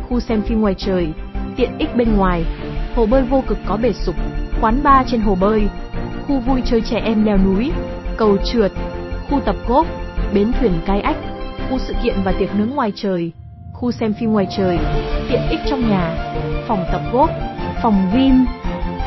khu 0.09 0.21
xem 0.21 0.43
phim 0.43 0.61
ngoài 0.61 0.75
trời, 0.79 1.13
tiện 1.59 1.79
ích 1.79 1.97
bên 1.97 2.17
ngoài, 2.17 2.45
hồ 2.97 3.07
bơi 3.07 3.23
vô 3.23 3.43
cực 3.47 3.59
có 3.67 3.77
bể 3.77 3.93
sục, 3.93 4.15
quán 4.61 4.83
bar 4.83 5.07
trên 5.11 5.21
hồ 5.21 5.35
bơi, 5.35 5.69
khu 6.27 6.39
vui 6.39 6.63
chơi 6.65 6.81
trẻ 6.81 7.01
em 7.05 7.25
leo 7.25 7.37
núi, 7.37 7.73
cầu 8.17 8.37
trượt, 8.45 8.73
khu 9.31 9.41
tập 9.41 9.57
golf, 9.69 9.85
bến 10.35 10.53
thuyền 10.61 10.73
cai 10.87 11.01
ách, 11.01 11.17
khu 11.71 11.79
sự 11.79 11.95
kiện 12.03 12.15
và 12.25 12.33
tiệc 12.33 12.55
nướng 12.55 12.71
ngoài 12.71 12.93
trời, 12.95 13.33
khu 13.73 13.91
xem 13.91 14.15
phim 14.15 14.33
ngoài 14.33 14.47
trời, 14.57 14.79
tiện 15.31 15.41
ích 15.51 15.61
trong 15.71 15.91
nhà, 15.91 16.35
phòng 16.69 16.85
tập 16.93 17.01
golf, 17.13 17.29
phòng 17.83 18.11
gym, 18.15 18.47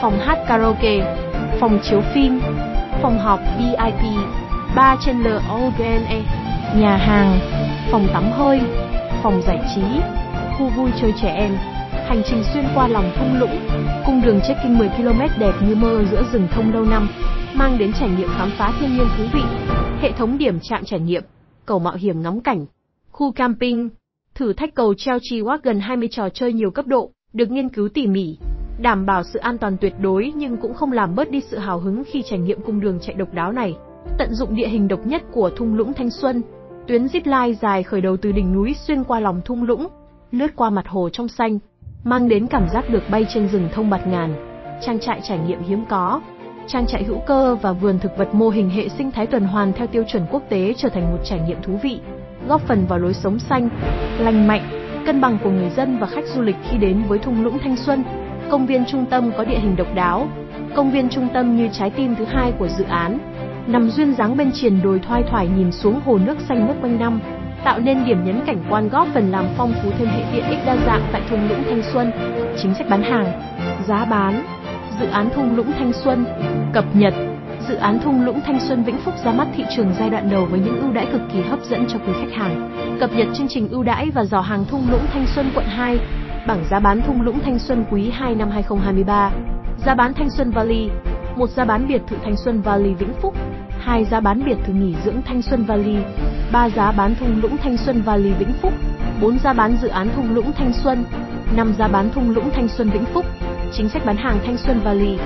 phòng 0.02 0.20
hát 0.20 0.38
karaoke, 0.48 1.18
phòng 1.60 1.80
chiếu 1.84 2.02
phim, 2.14 2.40
phòng 3.02 3.20
họp 3.20 3.40
VIP, 3.60 4.04
bar 4.76 5.00
trên 5.06 5.24
LOGNE, 5.24 6.22
nhà 6.76 6.98
hàng, 6.98 7.40
phòng 7.92 8.08
tắm 8.14 8.32
hơi, 8.32 8.62
phòng 9.24 9.42
giải 9.42 9.60
trí, 9.76 9.82
khu 10.58 10.70
vui 10.70 10.90
chơi 11.02 11.14
trẻ 11.22 11.36
em, 11.36 11.52
hành 12.12 12.24
trình 12.26 12.44
xuyên 12.54 12.66
qua 12.76 12.88
lòng 12.88 13.12
thung 13.18 13.40
lũng, 13.40 13.60
cung 14.06 14.22
đường 14.26 14.40
trekking 14.48 14.78
10 14.78 14.90
km 14.98 15.40
đẹp 15.40 15.54
như 15.68 15.76
mơ 15.76 16.04
giữa 16.12 16.24
rừng 16.34 16.48
thông 16.52 16.74
lâu 16.74 16.86
năm, 16.86 17.10
mang 17.54 17.78
đến 17.78 17.92
trải 18.00 18.10
nghiệm 18.10 18.28
khám 18.38 18.50
phá 18.58 18.74
thiên 18.80 18.98
nhiên 18.98 19.08
thú 19.18 19.24
vị, 19.34 19.42
hệ 20.00 20.12
thống 20.12 20.38
điểm 20.38 20.60
trạm 20.62 20.84
trải 20.86 21.00
nghiệm, 21.00 21.24
cầu 21.66 21.80
mạo 21.80 21.96
hiểm 21.96 22.22
ngắm 22.22 22.42
cảnh, 22.42 22.66
khu 23.12 23.32
camping, 23.32 23.90
thử 24.36 24.54
thách 24.54 24.76
cầu 24.76 24.94
treo 24.98 25.18
trì 25.22 25.42
gần 25.64 25.80
20 25.80 26.08
trò 26.12 26.30
chơi 26.30 26.54
nhiều 26.54 26.72
cấp 26.72 26.88
độ, 26.88 27.12
được 27.34 27.52
nghiên 27.52 27.70
cứu 27.70 27.90
tỉ 27.90 28.08
mỉ, 28.08 28.38
đảm 28.80 29.06
bảo 29.06 29.24
sự 29.24 29.40
an 29.40 29.58
toàn 29.58 29.78
tuyệt 29.78 29.94
đối 30.00 30.32
nhưng 30.36 30.58
cũng 30.58 30.74
không 30.74 30.92
làm 30.92 31.16
bớt 31.16 31.32
đi 31.32 31.42
sự 31.52 31.58
hào 31.58 31.80
hứng 31.80 32.04
khi 32.04 32.24
trải 32.30 32.40
nghiệm 32.40 32.62
cung 32.62 32.80
đường 32.80 33.00
chạy 33.02 33.16
độc 33.16 33.34
đáo 33.34 33.52
này. 33.52 33.76
Tận 34.18 34.34
dụng 34.34 34.56
địa 34.56 34.68
hình 34.68 34.88
độc 34.88 35.06
nhất 35.06 35.22
của 35.32 35.50
thung 35.58 35.76
lũng 35.76 35.94
Thanh 35.94 36.10
Xuân, 36.10 36.42
tuyến 36.88 37.06
zip 37.06 37.22
line 37.46 37.58
dài 37.62 37.84
khởi 37.84 38.02
đầu 38.02 38.18
từ 38.18 38.32
đỉnh 38.32 38.54
núi 38.54 38.76
xuyên 38.88 39.04
qua 39.04 39.20
lòng 39.20 39.42
thung 39.46 39.64
lũng, 39.64 39.88
lướt 40.32 40.56
qua 40.56 40.70
mặt 40.70 40.88
hồ 40.88 41.10
trong 41.10 41.28
xanh, 41.28 41.60
mang 42.04 42.30
đến 42.30 42.48
cảm 42.48 42.70
giác 42.74 42.90
được 42.90 43.04
bay 43.10 43.26
trên 43.34 43.48
rừng 43.48 43.70
thông 43.74 43.90
bạt 43.90 44.08
ngàn. 44.08 44.34
Trang 44.82 45.00
trại 45.00 45.20
trải 45.24 45.38
nghiệm 45.38 45.64
hiếm 45.64 45.86
có, 45.90 46.22
trang 46.68 46.86
trại 46.88 47.04
hữu 47.04 47.20
cơ 47.28 47.56
và 47.56 47.72
vườn 47.72 48.00
thực 48.00 48.18
vật 48.18 48.34
mô 48.34 48.50
hình 48.50 48.70
hệ 48.70 48.90
sinh 48.90 49.12
thái 49.12 49.28
tuần 49.28 49.44
hoàn 49.44 49.74
theo 49.74 49.88
tiêu 49.88 50.04
chuẩn 50.08 50.26
quốc 50.32 50.44
tế 50.50 50.74
trở 50.78 50.90
thành 50.90 51.12
một 51.12 51.18
trải 51.24 51.40
nghiệm 51.40 51.62
thú 51.62 51.80
vị, 51.84 52.00
góp 52.48 52.62
phần 52.62 52.86
vào 52.86 53.00
lối 53.00 53.14
sống 53.14 53.40
xanh, 53.40 53.70
lành 54.20 54.48
mạnh, 54.48 54.62
cân 55.06 55.22
bằng 55.22 55.38
của 55.44 55.50
người 55.50 55.70
dân 55.70 55.98
và 56.00 56.08
khách 56.08 56.26
du 56.36 56.42
lịch 56.42 56.56
khi 56.70 56.78
đến 56.78 57.04
với 57.08 57.20
thung 57.20 57.44
lũng 57.44 57.60
Thanh 57.60 57.78
Xuân. 57.78 58.04
Công 58.50 58.66
viên 58.66 58.86
trung 58.86 59.06
tâm 59.06 59.32
có 59.38 59.46
địa 59.46 59.60
hình 59.60 59.76
độc 59.76 59.96
đáo. 59.96 60.28
Công 60.76 60.92
viên 60.92 61.10
trung 61.10 61.28
tâm 61.34 61.58
như 61.58 61.70
trái 61.72 61.90
tim 61.90 62.16
thứ 62.16 62.26
hai 62.26 62.52
của 62.60 62.68
dự 62.68 62.84
án, 62.84 63.18
nằm 63.68 63.90
duyên 63.90 64.14
dáng 64.14 64.38
bên 64.38 64.52
triền 64.52 64.82
đồi 64.82 65.00
thoai 65.00 65.24
thoải 65.24 65.48
nhìn 65.58 65.72
xuống 65.72 66.00
hồ 66.06 66.18
nước 66.26 66.40
xanh 66.50 66.68
mướt 66.68 66.76
quanh 66.82 67.00
năm, 67.00 67.20
tạo 67.64 67.80
nên 67.80 68.06
điểm 68.06 68.26
nhấn 68.26 68.42
cảnh 68.46 68.64
quan 68.70 68.90
góp 68.90 69.08
phần 69.14 69.32
làm 69.32 69.46
phong 69.58 69.74
phú 69.84 69.92
thêm 69.98 70.08
hệ 70.08 70.24
tiện 70.34 70.50
ích 70.50 70.60
đa 70.66 70.78
dạng 70.86 71.02
tại 71.12 71.22
thung 71.30 71.50
lũng 71.50 71.64
Thanh 71.70 71.82
Xuân. 71.94 72.12
Chính 72.62 72.74
sách 72.74 72.90
bán 72.90 73.04
hàng, 73.04 73.42
giá 73.88 74.06
bán, 74.06 74.44
dự 75.00 75.08
án 75.08 75.30
thung 75.36 75.56
lũng 75.56 75.72
Thanh 75.80 75.94
Xuân, 75.94 76.26
cập 76.74 76.86
nhật 76.94 77.14
Dự 77.68 77.76
án 77.76 78.00
thung 78.00 78.26
lũng 78.26 78.42
Thanh 78.46 78.60
Xuân 78.60 78.84
Vĩnh 78.84 78.98
Phúc 78.98 79.14
ra 79.26 79.32
mắt 79.32 79.48
thị 79.56 79.64
trường 79.76 79.94
giai 80.00 80.10
đoạn 80.10 80.30
đầu 80.30 80.46
với 80.46 80.60
những 80.60 80.80
ưu 80.82 80.92
đãi 80.92 81.06
cực 81.12 81.22
kỳ 81.34 81.42
hấp 81.42 81.60
dẫn 81.64 81.86
cho 81.88 82.00
quý 82.00 82.14
khách 82.14 82.38
hàng. 82.38 82.72
Cập 83.00 83.14
nhật 83.14 83.28
chương 83.34 83.48
trình 83.50 83.70
ưu 83.70 83.84
đãi 83.84 84.10
và 84.10 84.24
dò 84.24 84.42
hàng 84.42 84.66
thung 84.66 84.92
lũng 84.92 85.06
Thanh 85.14 85.26
Xuân 85.36 85.52
quận 85.56 85.66
2, 85.66 86.00
bảng 86.48 86.64
giá 86.70 86.80
bán 86.80 87.02
thung 87.02 87.22
lũng 87.22 87.40
Thanh 87.40 87.60
Xuân 87.60 87.86
quý 87.92 88.10
2 88.14 88.36
năm 88.36 88.50
2023. 88.52 89.32
Giá 89.86 89.96
bán 89.96 90.14
Thanh 90.14 90.30
Xuân 90.30 90.52
Valley, 90.52 90.90
một 91.36 91.50
giá 91.50 91.66
bán 91.66 91.88
biệt 91.88 92.02
thự 92.08 92.16
Thanh 92.24 92.36
Xuân 92.36 92.62
Valley 92.62 92.94
Vĩnh 92.94 93.14
Phúc, 93.22 93.36
hai 93.80 94.06
giá 94.06 94.20
bán 94.20 94.44
biệt 94.46 94.58
thự 94.66 94.74
nghỉ 94.74 94.96
dưỡng 95.06 95.22
Thanh 95.26 95.42
Xuân 95.42 95.64
Valley, 95.64 95.98
3 96.52 96.70
giá 96.70 96.92
bán 96.92 97.16
thung 97.16 97.42
lũng 97.42 97.58
Thanh 97.58 97.78
Xuân 97.78 98.02
Valley 98.02 98.34
Vĩnh 98.34 98.54
Phúc, 98.62 98.74
4 99.22 99.40
giá 99.40 99.54
bán 99.54 99.78
dự 99.82 99.88
án 99.88 100.10
thung 100.16 100.36
lũng 100.36 100.52
Thanh 100.58 100.74
Xuân, 100.74 101.04
5 101.56 101.74
giá 101.78 101.88
bán 101.88 102.10
thung 102.10 102.30
lũng 102.30 102.50
Thanh 102.54 102.68
Xuân 102.68 102.90
Vĩnh 102.90 103.06
Phúc. 103.06 103.26
Chính 103.74 103.90
sách 103.90 104.06
bán 104.06 104.18
hàng 104.18 104.40
Thanh 104.46 104.58
Xuân 104.58 104.80
Valley 104.80 105.18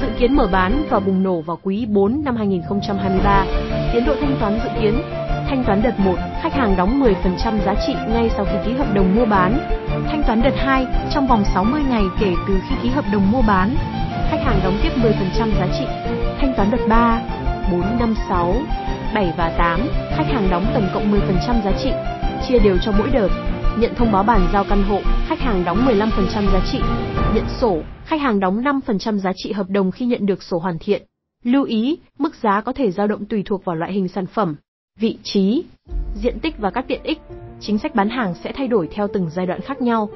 dự 0.00 0.06
kiến 0.18 0.36
mở 0.36 0.48
bán 0.52 0.86
và 0.90 1.00
bùng 1.00 1.22
nổ 1.22 1.40
vào 1.40 1.58
quý 1.62 1.86
4 1.86 2.24
năm 2.24 2.36
2023. 2.36 3.46
Tiến 3.92 4.04
độ 4.06 4.14
thanh 4.20 4.36
toán 4.40 4.58
dự 4.64 4.70
kiến 4.80 5.02
Thanh 5.48 5.64
toán 5.64 5.82
đợt 5.82 6.00
1, 6.00 6.14
khách 6.42 6.54
hàng 6.54 6.76
đóng 6.76 7.02
10% 7.02 7.58
giá 7.66 7.74
trị 7.86 7.94
ngay 8.08 8.30
sau 8.36 8.44
khi 8.44 8.58
ký 8.66 8.72
hợp 8.72 8.94
đồng 8.94 9.14
mua 9.14 9.24
bán. 9.24 9.58
Thanh 10.10 10.22
toán 10.26 10.42
đợt 10.42 10.54
2, 10.56 10.86
trong 11.14 11.26
vòng 11.26 11.44
60 11.54 11.82
ngày 11.90 12.04
kể 12.20 12.32
từ 12.48 12.54
khi 12.68 12.74
ký 12.82 12.88
hợp 12.88 13.04
đồng 13.12 13.30
mua 13.30 13.42
bán. 13.42 13.76
Khách 14.30 14.40
hàng 14.44 14.60
đóng 14.64 14.78
tiếp 14.82 14.90
10% 14.96 15.50
giá 15.58 15.66
trị. 15.78 15.84
Thanh 16.40 16.54
toán 16.56 16.70
đợt 16.70 16.86
3, 16.88 17.20
4, 17.72 17.98
5, 17.98 18.14
6, 18.28 18.54
và 19.14 19.54
8, 19.58 19.88
khách 20.10 20.26
hàng 20.26 20.48
đóng 20.50 20.66
tổng 20.74 20.88
cộng 20.94 21.12
10% 21.12 21.62
giá 21.64 21.72
trị, 21.82 21.90
chia 22.48 22.58
đều 22.58 22.78
cho 22.82 22.92
mỗi 22.98 23.08
đợt. 23.12 23.28
Nhận 23.78 23.94
thông 23.94 24.12
báo 24.12 24.22
bàn 24.22 24.48
giao 24.52 24.64
căn 24.68 24.82
hộ, 24.82 25.00
khách 25.26 25.40
hàng 25.40 25.64
đóng 25.64 25.86
15% 25.86 26.52
giá 26.52 26.60
trị. 26.72 26.80
Nhận 27.34 27.44
sổ, 27.60 27.82
khách 28.04 28.20
hàng 28.20 28.40
đóng 28.40 28.62
5% 28.62 29.18
giá 29.18 29.32
trị 29.36 29.52
hợp 29.52 29.70
đồng 29.70 29.90
khi 29.90 30.06
nhận 30.06 30.26
được 30.26 30.42
sổ 30.42 30.58
hoàn 30.58 30.78
thiện. 30.78 31.02
Lưu 31.44 31.64
ý, 31.64 31.98
mức 32.18 32.34
giá 32.42 32.60
có 32.60 32.72
thể 32.72 32.90
dao 32.90 33.06
động 33.06 33.24
tùy 33.24 33.42
thuộc 33.46 33.64
vào 33.64 33.76
loại 33.76 33.92
hình 33.92 34.08
sản 34.08 34.26
phẩm, 34.26 34.56
vị 34.98 35.18
trí, 35.22 35.64
diện 36.14 36.40
tích 36.40 36.58
và 36.58 36.70
các 36.70 36.84
tiện 36.88 37.02
ích. 37.02 37.18
Chính 37.60 37.78
sách 37.78 37.94
bán 37.94 38.08
hàng 38.08 38.34
sẽ 38.44 38.52
thay 38.52 38.68
đổi 38.68 38.88
theo 38.94 39.08
từng 39.12 39.30
giai 39.30 39.46
đoạn 39.46 39.60
khác 39.60 39.82
nhau, 39.82 40.08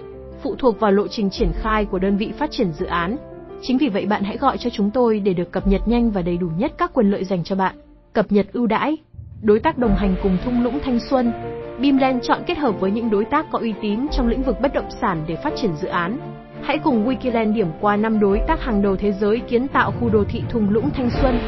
phụ 0.43 0.55
thuộc 0.59 0.81
vào 0.81 0.93
lộ 0.93 1.09
trình 1.09 1.31
triển 1.31 1.53
khai 1.63 1.85
của 1.85 1.99
đơn 1.99 2.17
vị 2.17 2.33
phát 2.39 2.51
triển 2.51 2.73
dự 2.73 2.87
án. 2.87 3.17
Chính 3.63 3.79
vì 3.79 3.89
vậy 3.89 4.07
bạn 4.07 4.23
hãy 4.23 4.37
gọi 4.37 4.59
cho 4.59 4.71
chúng 4.71 4.91
tôi 4.91 5.21
để 5.21 5.35
được 5.35 5.53
cập 5.53 5.67
nhật 5.67 5.89
nhanh 5.89 6.11
và 6.11 6.23
đầy 6.23 6.37
đủ 6.37 6.49
nhất 6.59 6.73
các 6.79 6.91
quyền 6.95 7.11
lợi 7.11 7.25
dành 7.25 7.45
cho 7.45 7.57
bạn. 7.57 7.77
Cập 8.15 8.33
nhật 8.33 8.47
ưu 8.53 8.67
đãi, 8.67 8.97
đối 9.43 9.59
tác 9.61 9.79
đồng 9.79 9.97
hành 9.97 10.15
cùng 10.23 10.37
thung 10.45 10.63
lũng 10.63 10.79
thanh 10.85 10.99
xuân. 11.01 11.33
Bimland 11.81 12.25
chọn 12.27 12.39
kết 12.47 12.59
hợp 12.59 12.81
với 12.81 12.91
những 12.91 13.11
đối 13.11 13.25
tác 13.25 13.47
có 13.51 13.59
uy 13.59 13.75
tín 13.83 14.01
trong 14.13 14.29
lĩnh 14.29 14.43
vực 14.43 14.61
bất 14.61 14.75
động 14.75 14.91
sản 15.01 15.25
để 15.27 15.37
phát 15.37 15.53
triển 15.57 15.77
dự 15.77 15.89
án. 15.89 16.19
Hãy 16.63 16.79
cùng 16.79 17.09
Wikiland 17.09 17.55
điểm 17.55 17.69
qua 17.81 17.97
năm 17.97 18.21
đối 18.21 18.41
tác 18.49 18.63
hàng 18.63 18.83
đầu 18.83 18.97
thế 18.97 19.13
giới 19.13 19.41
kiến 19.41 19.69
tạo 19.69 19.93
khu 20.01 20.09
đô 20.09 20.25
thị 20.25 20.43
thung 20.49 20.71
lũng 20.71 20.91
thanh 20.91 21.11
xuân. 21.23 21.39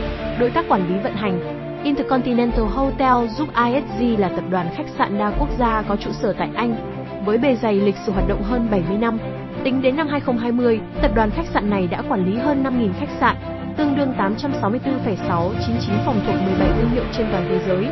Đối 0.41 0.51
tác 0.51 0.65
quản 0.69 0.89
lý 0.89 0.99
vận 1.03 1.13
hành, 1.13 1.41
Intercontinental 1.85 2.65
Hotel 2.65 3.29
giúp 3.29 3.49
ISG 3.67 4.21
là 4.21 4.29
tập 4.29 4.45
đoàn 4.51 4.67
khách 4.77 4.89
sạn 4.99 5.19
đa 5.19 5.33
quốc 5.39 5.49
gia 5.59 5.83
có 5.83 5.97
trụ 5.97 6.11
sở 6.13 6.33
tại 6.33 6.51
Anh, 6.55 6.77
với 7.25 7.39
bề 7.39 7.57
dày 7.57 7.75
lịch 7.75 7.97
sử 8.07 8.13
hoạt 8.13 8.29
động 8.29 8.43
hơn 8.43 8.69
70 8.71 8.99
năm. 8.99 9.19
Tính 9.65 9.83
đến 9.83 9.97
năm 9.97 10.09
2020, 10.09 10.81
tập 11.03 11.11
đoàn 11.15 11.31
khách 11.31 11.47
sạn 11.55 11.71
này 11.71 11.87
đã 11.87 12.03
quản 12.09 12.27
lý 12.27 12.39
hơn 12.39 12.63
5.000 12.63 12.89
khách 13.01 13.11
sạn, 13.21 13.37
tương 13.77 13.97
đương 13.97 14.13
864,699 14.19 15.95
phòng 16.05 16.21
thuộc 16.27 16.35
17 16.45 16.69
thương 16.81 16.91
hiệu 16.91 17.05
trên 17.13 17.27
toàn 17.33 17.45
thế 17.49 17.61
giới, 17.69 17.87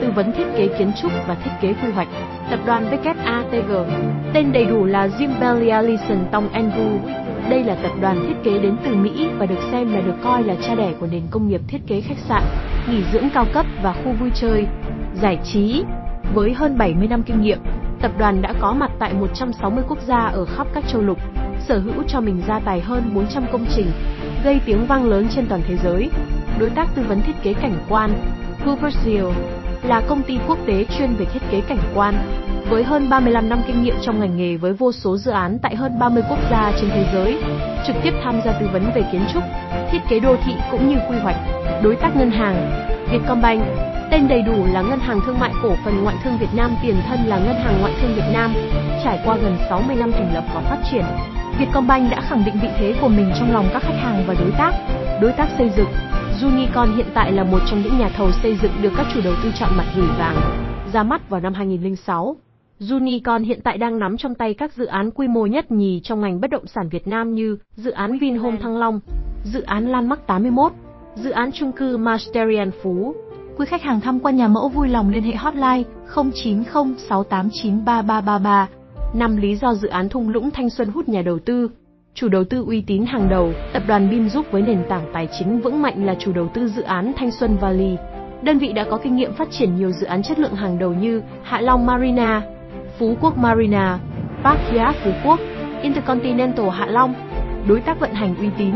tư 0.00 0.10
vấn 0.14 0.32
thiết 0.32 0.46
kế 0.56 0.68
kiến 0.78 0.92
trúc 1.02 1.12
và 1.26 1.34
thiết 1.34 1.50
kế 1.60 1.72
quy 1.72 1.92
hoạch. 1.92 2.08
Tập 2.50 2.60
đoàn 2.66 2.90
WATG, 2.90 3.84
tên 4.34 4.52
đầy 4.52 4.64
đủ 4.64 4.84
là 4.84 5.06
Zimbelli 5.06 5.72
Allison 5.72 6.18
Tong 6.32 6.48
Andrew. 6.52 6.98
Đây 7.50 7.64
là 7.64 7.74
tập 7.82 7.92
đoàn 8.00 8.24
thiết 8.28 8.50
kế 8.50 8.58
đến 8.58 8.76
từ 8.84 8.94
Mỹ 8.94 9.28
và 9.38 9.46
được 9.46 9.60
xem 9.72 9.94
là 9.94 10.00
được 10.00 10.14
coi 10.24 10.42
là 10.42 10.54
cha 10.62 10.74
đẻ 10.74 10.92
của 11.00 11.06
nền 11.06 11.22
công 11.30 11.48
nghiệp 11.48 11.60
thiết 11.68 11.80
kế 11.86 12.00
khách 12.00 12.18
sạn, 12.28 12.42
nghỉ 12.90 13.02
dưỡng 13.12 13.30
cao 13.34 13.46
cấp 13.54 13.66
và 13.82 13.92
khu 13.92 14.12
vui 14.20 14.30
chơi, 14.34 14.66
giải 15.22 15.38
trí. 15.44 15.82
Với 16.34 16.52
hơn 16.52 16.78
70 16.78 17.08
năm 17.08 17.22
kinh 17.22 17.42
nghiệm, 17.42 17.58
tập 18.00 18.10
đoàn 18.18 18.42
đã 18.42 18.54
có 18.60 18.72
mặt 18.72 18.90
tại 18.98 19.14
160 19.14 19.84
quốc 19.88 19.98
gia 20.06 20.18
ở 20.18 20.44
khắp 20.44 20.66
các 20.74 20.84
châu 20.88 21.02
lục, 21.02 21.18
sở 21.58 21.78
hữu 21.78 22.02
cho 22.08 22.20
mình 22.20 22.42
gia 22.48 22.60
tài 22.60 22.80
hơn 22.80 23.10
400 23.14 23.44
công 23.52 23.66
trình, 23.76 23.86
gây 24.44 24.60
tiếng 24.64 24.86
vang 24.86 25.04
lớn 25.04 25.26
trên 25.34 25.46
toàn 25.46 25.62
thế 25.68 25.76
giới. 25.84 26.10
Đối 26.58 26.70
tác 26.70 26.88
tư 26.94 27.02
vấn 27.08 27.22
thiết 27.22 27.32
kế 27.42 27.54
cảnh 27.54 27.74
quan, 27.88 28.10
Hooversiel 28.64 29.26
là 29.82 30.00
công 30.00 30.22
ty 30.22 30.38
quốc 30.48 30.58
tế 30.66 30.84
chuyên 30.98 31.14
về 31.14 31.24
thiết 31.24 31.42
kế 31.50 31.60
cảnh 31.60 31.78
quan, 31.94 32.14
với 32.70 32.84
hơn 32.84 33.10
35 33.10 33.48
năm 33.48 33.60
kinh 33.66 33.82
nghiệm 33.82 33.94
trong 34.02 34.20
ngành 34.20 34.36
nghề 34.36 34.56
với 34.56 34.72
vô 34.72 34.92
số 34.92 35.16
dự 35.16 35.30
án 35.30 35.58
tại 35.58 35.76
hơn 35.76 35.98
30 35.98 36.22
quốc 36.28 36.38
gia 36.50 36.72
trên 36.80 36.90
thế 36.90 37.06
giới, 37.14 37.38
trực 37.86 37.96
tiếp 38.02 38.12
tham 38.24 38.40
gia 38.44 38.52
tư 38.52 38.66
vấn 38.72 38.90
về 38.94 39.02
kiến 39.12 39.22
trúc, 39.32 39.42
thiết 39.90 39.98
kế 40.10 40.20
đô 40.20 40.36
thị 40.44 40.52
cũng 40.70 40.88
như 40.88 40.96
quy 41.10 41.18
hoạch. 41.18 41.36
Đối 41.82 41.96
tác 41.96 42.16
ngân 42.16 42.30
hàng, 42.30 42.86
Vietcombank, 43.10 43.62
tên 44.10 44.28
đầy 44.28 44.42
đủ 44.42 44.66
là 44.72 44.82
Ngân 44.82 45.00
hàng 45.00 45.20
Thương 45.26 45.38
mại 45.38 45.52
Cổ 45.62 45.76
phần 45.84 46.02
Ngoại 46.02 46.16
thương 46.24 46.38
Việt 46.38 46.54
Nam, 46.54 46.70
tiền 46.82 46.96
thân 47.08 47.18
là 47.26 47.38
Ngân 47.38 47.56
hàng 47.56 47.80
Ngoại 47.80 47.92
thương 48.00 48.14
Việt 48.14 48.30
Nam, 48.32 48.54
trải 49.04 49.18
qua 49.24 49.36
gần 49.36 49.56
60 49.68 49.96
năm 49.96 50.12
thành 50.12 50.34
lập 50.34 50.44
và 50.54 50.60
phát 50.60 50.78
triển. 50.90 51.04
Vietcombank 51.60 52.10
đã 52.10 52.20
khẳng 52.20 52.44
định 52.44 52.54
vị 52.62 52.68
thế 52.78 52.94
của 53.00 53.08
mình 53.08 53.32
trong 53.38 53.52
lòng 53.52 53.68
các 53.72 53.82
khách 53.82 53.98
hàng 53.98 54.24
và 54.26 54.34
đối 54.40 54.50
tác. 54.58 54.72
Đối 55.22 55.32
tác 55.32 55.48
xây 55.58 55.70
dựng, 55.76 55.88
Unicon 56.42 56.96
hiện 56.96 57.06
tại 57.14 57.32
là 57.32 57.44
một 57.44 57.58
trong 57.70 57.82
những 57.82 57.98
nhà 57.98 58.10
thầu 58.16 58.30
xây 58.42 58.58
dựng 58.62 58.72
được 58.82 58.92
các 58.96 59.06
chủ 59.14 59.20
đầu 59.24 59.34
tư 59.42 59.50
chọn 59.58 59.70
mặt 59.76 59.84
gửi 59.96 60.08
vàng. 60.18 60.36
Ra 60.92 61.02
mắt 61.02 61.28
vào 61.28 61.40
năm 61.40 61.54
2006, 61.54 62.36
Unicon 62.90 63.42
hiện 63.42 63.60
tại 63.64 63.78
đang 63.78 63.98
nắm 63.98 64.16
trong 64.16 64.34
tay 64.34 64.54
các 64.54 64.74
dự 64.74 64.86
án 64.86 65.10
quy 65.10 65.28
mô 65.28 65.46
nhất 65.46 65.70
nhì 65.70 66.00
trong 66.04 66.20
ngành 66.20 66.40
bất 66.40 66.50
động 66.50 66.66
sản 66.66 66.88
Việt 66.88 67.08
Nam 67.08 67.34
như 67.34 67.58
dự 67.74 67.90
án 67.90 68.18
Vinhome 68.18 68.56
Thăng 68.56 68.76
Long, 68.76 69.00
dự 69.44 69.62
án 69.62 69.88
Landmark 69.88 70.26
81, 70.26 70.72
dự 71.14 71.30
án 71.30 71.52
chung 71.52 71.72
cư 71.72 71.96
Masterian 71.96 72.70
Phú. 72.82 73.14
Quý 73.56 73.66
khách 73.66 73.82
hàng 73.82 74.00
tham 74.00 74.20
quan 74.20 74.36
nhà 74.36 74.48
mẫu 74.48 74.68
vui 74.68 74.88
lòng 74.88 75.10
liên 75.10 75.22
hệ 75.22 75.34
hotline 75.34 75.82
0906893333. 76.14 78.66
Năm 79.14 79.36
lý 79.36 79.56
do 79.56 79.74
dự 79.74 79.88
án 79.88 80.08
thung 80.08 80.28
lũng 80.28 80.50
Thanh 80.50 80.70
Xuân 80.70 80.88
hút 80.88 81.08
nhà 81.08 81.22
đầu 81.22 81.38
tư. 81.38 81.70
Chủ 82.14 82.28
đầu 82.28 82.44
tư 82.44 82.64
uy 82.66 82.80
tín 82.86 83.04
hàng 83.06 83.28
đầu, 83.28 83.52
tập 83.72 83.82
đoàn 83.88 84.10
BIM 84.10 84.28
giúp 84.28 84.46
với 84.50 84.62
nền 84.62 84.82
tảng 84.88 85.10
tài 85.12 85.28
chính 85.38 85.60
vững 85.60 85.82
mạnh 85.82 86.06
là 86.06 86.14
chủ 86.18 86.32
đầu 86.32 86.48
tư 86.54 86.68
dự 86.68 86.82
án 86.82 87.12
Thanh 87.16 87.30
Xuân 87.30 87.56
Valley. 87.60 87.96
Đơn 88.42 88.58
vị 88.58 88.72
đã 88.72 88.84
có 88.90 88.96
kinh 88.96 89.16
nghiệm 89.16 89.32
phát 89.32 89.48
triển 89.50 89.76
nhiều 89.76 89.90
dự 89.90 90.06
án 90.06 90.22
chất 90.22 90.38
lượng 90.38 90.54
hàng 90.54 90.78
đầu 90.78 90.94
như 90.94 91.22
Hạ 91.42 91.60
Long 91.60 91.86
Marina, 91.86 92.42
Phú 92.98 93.14
Quốc 93.20 93.38
Marina, 93.38 93.98
Park 94.44 94.60
Gia 94.74 94.92
Phú 95.04 95.10
Quốc, 95.24 95.40
Intercontinental 95.82 96.68
Hạ 96.68 96.86
Long. 96.86 97.14
Đối 97.68 97.80
tác 97.80 98.00
vận 98.00 98.12
hành 98.12 98.36
uy 98.36 98.48
tín, 98.58 98.74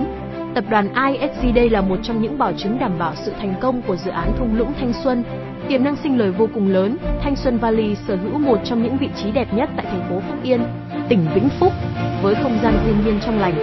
Tập 0.54 0.64
đoàn 0.70 0.88
ISG 1.12 1.54
đây 1.54 1.70
là 1.70 1.80
một 1.80 1.96
trong 2.02 2.22
những 2.22 2.38
bảo 2.38 2.52
chứng 2.52 2.78
đảm 2.78 2.98
bảo 2.98 3.12
sự 3.24 3.32
thành 3.38 3.54
công 3.60 3.82
của 3.82 3.96
dự 3.96 4.10
án 4.10 4.32
thung 4.38 4.58
lũng 4.58 4.72
Thanh 4.80 4.92
Xuân. 5.04 5.22
Tiềm 5.68 5.84
năng 5.84 5.96
sinh 5.96 6.18
lời 6.18 6.30
vô 6.30 6.48
cùng 6.54 6.68
lớn, 6.68 6.96
Thanh 7.22 7.36
Xuân 7.36 7.58
Valley 7.58 7.96
sở 8.08 8.16
hữu 8.16 8.38
một 8.38 8.58
trong 8.64 8.82
những 8.82 8.96
vị 8.96 9.08
trí 9.16 9.30
đẹp 9.32 9.54
nhất 9.54 9.70
tại 9.76 9.86
thành 9.86 10.06
phố 10.08 10.20
Phúc 10.20 10.38
Yên, 10.42 10.60
tỉnh 11.08 11.26
Vĩnh 11.34 11.48
Phúc, 11.60 11.72
với 12.22 12.34
không 12.34 12.58
gian 12.62 12.74
thiên 12.84 13.04
nhiên 13.04 13.20
trong 13.26 13.38
lành. 13.38 13.54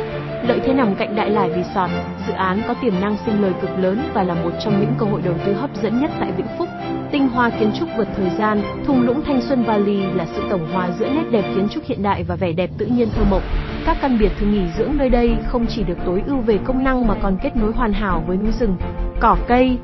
Lợi 0.48 0.60
thế 0.66 0.74
nằm 0.74 0.96
cạnh 0.96 1.16
Đại 1.16 1.30
Lải 1.30 1.50
Resort, 1.50 1.92
dự 2.28 2.34
án 2.34 2.62
có 2.68 2.74
tiềm 2.82 2.94
năng 3.02 3.18
sinh 3.26 3.42
lời 3.42 3.52
cực 3.62 3.80
lớn 3.80 4.00
và 4.14 4.24
là 4.24 4.34
một 4.34 4.52
trong 4.64 4.82
những 4.82 4.94
cơ 4.98 5.06
hội 5.06 5.22
đầu 5.26 5.34
tư 5.46 5.54
hấp 5.54 5.70
dẫn 5.76 6.02
nhất 6.02 6.12
tại 6.20 6.32
Vĩnh 6.32 6.48
Phúc. 6.58 6.68
Tinh 7.12 7.28
hoa 7.28 7.50
kiến 7.50 7.72
trúc 7.80 7.90
vượt 7.98 8.08
thời 8.18 8.30
gian, 8.30 8.62
thung 8.86 9.02
lũng 9.02 9.22
Thanh 9.26 9.42
Xuân 9.42 9.64
Valley 9.64 10.04
là 10.16 10.26
sự 10.36 10.42
tổng 10.50 10.68
hòa 10.74 10.90
giữa 11.00 11.10
nét 11.10 11.24
đẹp 11.32 11.44
kiến 11.56 11.70
trúc 11.70 11.84
hiện 11.84 12.04
đại 12.04 12.24
và 12.24 12.36
vẻ 12.36 12.52
đẹp 12.52 12.70
tự 12.78 12.86
nhiên 12.86 13.10
thơ 13.16 13.24
mộng. 13.30 13.44
Các 13.86 13.98
căn 14.02 14.18
biệt 14.20 14.32
thự 14.40 14.46
nghỉ 14.46 14.64
dưỡng 14.78 14.92
nơi 14.98 15.10
đây 15.10 15.36
không 15.48 15.66
chỉ 15.70 15.84
được 15.84 15.98
tối 16.06 16.24
ưu 16.28 16.38
về 16.38 16.60
công 16.64 16.84
năng 16.84 17.08
mà 17.08 17.16
còn 17.22 17.38
kết 17.44 17.56
nối 17.56 17.72
hoàn 17.72 17.94
hảo 17.94 18.24
với 18.28 18.38
núi 18.38 18.52
rừng, 18.60 18.76
cỏ 19.20 19.38
cây, 19.48 19.78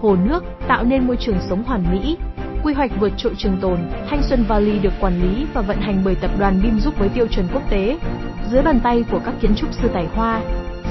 hồ 0.00 0.16
nước, 0.24 0.44
tạo 0.68 0.84
nên 0.84 1.06
môi 1.06 1.16
trường 1.16 1.36
sống 1.48 1.62
hoàn 1.62 1.84
mỹ. 1.92 2.16
Quy 2.64 2.74
hoạch 2.74 2.90
vượt 3.00 3.12
trội 3.16 3.34
trường 3.38 3.56
tồn, 3.60 3.78
Thanh 4.10 4.22
Xuân 4.22 4.44
Valley 4.48 4.78
được 4.78 4.92
quản 5.00 5.22
lý 5.22 5.46
và 5.54 5.60
vận 5.60 5.80
hành 5.80 6.02
bởi 6.04 6.14
tập 6.14 6.30
đoàn 6.38 6.60
BIM 6.62 6.80
giúp 6.80 6.98
với 6.98 7.08
tiêu 7.08 7.26
chuẩn 7.26 7.46
quốc 7.52 7.62
tế. 7.70 7.98
Dưới 8.50 8.62
bàn 8.62 8.80
tay 8.80 9.04
của 9.12 9.20
các 9.24 9.34
kiến 9.40 9.54
trúc 9.56 9.72
sư 9.72 9.88
tài 9.94 10.06
hoa, 10.14 10.40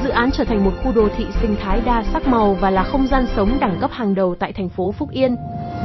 dự 0.04 0.10
án 0.10 0.32
trở 0.32 0.44
thành 0.44 0.66
một 0.66 0.72
khu 0.84 0.92
đô 0.92 1.08
thị 1.18 1.26
sinh 1.42 1.56
thái 1.64 1.82
đa 1.86 2.04
sắc 2.14 2.28
màu 2.28 2.54
và 2.54 2.70
là 2.70 2.84
không 2.84 3.08
gian 3.08 3.26
sống 3.36 3.58
đẳng 3.60 3.78
cấp 3.82 3.92
hàng 3.94 4.16
đầu 4.16 4.36
tại 4.40 4.54
thành 4.54 4.70
phố 4.70 4.92
Phúc 4.92 5.10
Yên. 5.12 5.36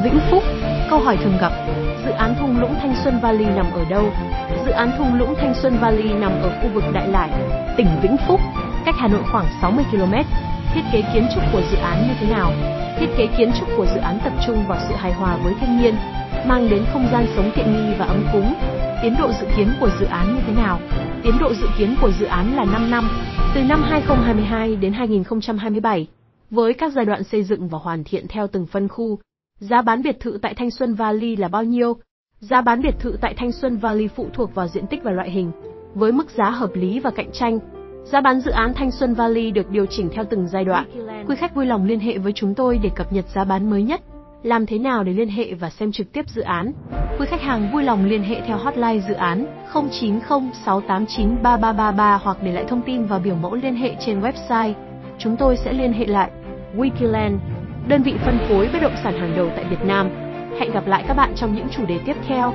Vĩnh 0.04 0.19
Phúc, 0.31 0.43
câu 0.90 0.99
hỏi 0.99 1.16
thường 1.16 1.38
gặp, 1.40 1.52
dự 2.04 2.11
án 2.11 2.35
thung 2.40 2.61
lũng 2.61 2.75
Thanh 2.81 2.95
Xuân 3.04 3.21
Valley 3.23 3.47
nằm 3.47 3.66
ở 3.73 3.85
đâu? 3.90 4.04
Dự 4.66 4.71
án 4.71 4.90
thung 4.99 5.19
lũng 5.19 5.35
Thanh 5.38 5.54
Xuân 5.54 5.78
Valley 5.81 6.14
nằm 6.14 6.33
ở 6.43 6.61
khu 6.62 6.69
vực 6.75 6.85
Đại 6.93 7.09
Lải, 7.09 7.31
tỉnh 7.76 7.88
Vĩnh 8.02 8.16
Phúc, 8.28 8.40
cách 8.85 8.95
Hà 8.99 9.09
Nội 9.09 9.23
khoảng 9.33 9.47
60 9.62 9.85
km. 9.90 10.14
Thiết 10.75 10.83
kế 10.93 11.02
kiến 11.14 11.26
trúc 11.35 11.43
của 11.52 11.62
dự 11.71 11.76
án 11.76 12.09
như 12.09 12.14
thế 12.21 12.35
nào? 12.35 12.52
Thiết 12.99 13.09
kế 13.17 13.27
kiến 13.39 13.51
trúc 13.61 13.69
của 13.77 13.87
dự 13.95 14.01
án 14.01 14.19
tập 14.25 14.33
trung 14.47 14.65
vào 14.69 14.79
sự 14.89 14.95
hài 14.95 15.13
hòa 15.13 15.39
với 15.45 15.55
thiên 15.61 15.81
nhiên, 15.81 15.95
mang 16.47 16.69
đến 16.71 16.85
không 16.93 17.09
gian 17.13 17.27
sống 17.37 17.51
tiện 17.57 17.73
nghi 17.73 17.95
và 17.99 18.07
ấm 18.07 18.25
cúng, 18.33 18.55
Tiến 19.05 19.17
độ 19.19 19.33
dự 19.41 19.47
kiến 19.57 19.69
của 19.81 19.91
dự 20.01 20.07
án 20.07 20.35
như 20.35 20.41
thế 20.47 20.53
nào? 20.53 20.81
Tiến 21.23 21.35
độ 21.41 21.55
dự 21.55 21.67
kiến 21.79 21.97
của 22.01 22.11
dự 22.21 22.27
án 22.27 22.57
là 22.57 22.65
5 22.65 22.91
năm, 22.91 23.09
từ 23.55 23.63
năm 23.63 23.83
2022 23.83 24.77
đến 24.77 24.93
2027, 24.93 26.07
với 26.51 26.75
các 26.75 26.93
giai 26.93 27.05
đoạn 27.05 27.25
xây 27.25 27.45
dựng 27.45 27.69
và 27.69 27.79
hoàn 27.79 28.05
thiện 28.05 28.29
theo 28.29 28.47
từng 28.47 28.67
phân 28.67 28.89
khu. 28.89 29.19
Giá 29.59 29.83
bán 29.83 30.03
biệt 30.03 30.21
thự 30.21 30.39
tại 30.43 30.55
Thanh 30.55 30.71
Xuân 30.71 30.95
Valley 30.95 31.37
là 31.37 31.49
bao 31.49 31.65
nhiêu? 31.65 31.97
Giá 32.41 32.61
bán 32.61 32.83
biệt 32.83 32.95
thự 33.01 33.17
tại 33.21 33.35
Thanh 33.37 33.53
Xuân 33.53 33.77
Valley 33.77 34.09
phụ 34.09 34.29
thuộc 34.33 34.55
vào 34.55 34.69
diện 34.69 34.87
tích 34.87 35.03
và 35.03 35.11
loại 35.11 35.31
hình, 35.31 35.51
với 35.95 36.13
mức 36.13 36.31
giá 36.31 36.51
hợp 36.51 36.71
lý 36.75 37.01
và 37.01 37.11
cạnh 37.11 37.31
tranh. 37.33 37.59
Giá 38.05 38.21
bán 38.21 38.41
dự 38.41 38.51
án 38.51 38.75
Thanh 38.75 38.91
Xuân 38.91 39.15
Valley 39.15 39.51
được 39.51 39.71
điều 39.71 39.87
chỉnh 39.87 40.09
theo 40.15 40.25
từng 40.31 40.49
giai 40.49 40.65
đoạn. 40.65 40.85
Quý 41.29 41.37
khách 41.37 41.55
vui 41.55 41.67
lòng 41.67 41.85
liên 41.85 42.01
hệ 42.01 42.19
với 42.19 42.33
chúng 42.33 42.55
tôi 42.55 42.79
để 42.83 42.91
cập 42.97 43.13
nhật 43.13 43.25
giá 43.35 43.45
bán 43.45 43.71
mới 43.71 43.83
nhất. 43.83 44.01
Làm 44.43 44.67
thế 44.67 44.79
nào 44.79 45.05
để 45.05 45.13
liên 45.13 45.29
hệ 45.29 45.55
và 45.55 45.71
xem 45.71 45.93
trực 45.93 46.13
tiếp 46.13 46.25
dự 46.29 46.43
án? 46.43 46.73
Quý 47.19 47.27
khách 47.27 47.43
hàng 47.43 47.71
vui 47.73 47.83
lòng 47.83 48.05
liên 48.05 48.23
hệ 48.23 48.41
theo 48.47 48.57
hotline 48.57 49.01
dự 49.09 49.15
án 49.15 49.47
0906893333 49.73 52.19
hoặc 52.23 52.37
để 52.43 52.53
lại 52.53 52.65
thông 52.69 52.83
tin 52.83 53.07
vào 53.07 53.19
biểu 53.19 53.35
mẫu 53.35 53.55
liên 53.55 53.75
hệ 53.75 53.97
trên 54.07 54.21
website. 54.21 54.73
Chúng 55.19 55.37
tôi 55.37 55.57
sẽ 55.57 55.73
liên 55.73 55.93
hệ 55.93 56.07
lại. 56.07 56.31
Wikiland, 56.77 57.37
đơn 57.89 58.03
vị 58.03 58.15
phân 58.25 58.39
phối 58.49 58.69
bất 58.73 58.79
động 58.83 58.97
sản 59.05 59.19
hàng 59.19 59.37
đầu 59.37 59.51
tại 59.57 59.65
Việt 59.71 59.85
Nam. 59.85 60.11
Hẹn 60.61 60.73
gặp 60.73 60.87
lại 60.87 61.05
các 61.09 61.15
bạn 61.15 61.33
trong 61.37 61.55
những 61.55 61.69
chủ 61.69 61.87
đề 61.87 61.99
tiếp 62.07 62.17
theo. 62.29 62.53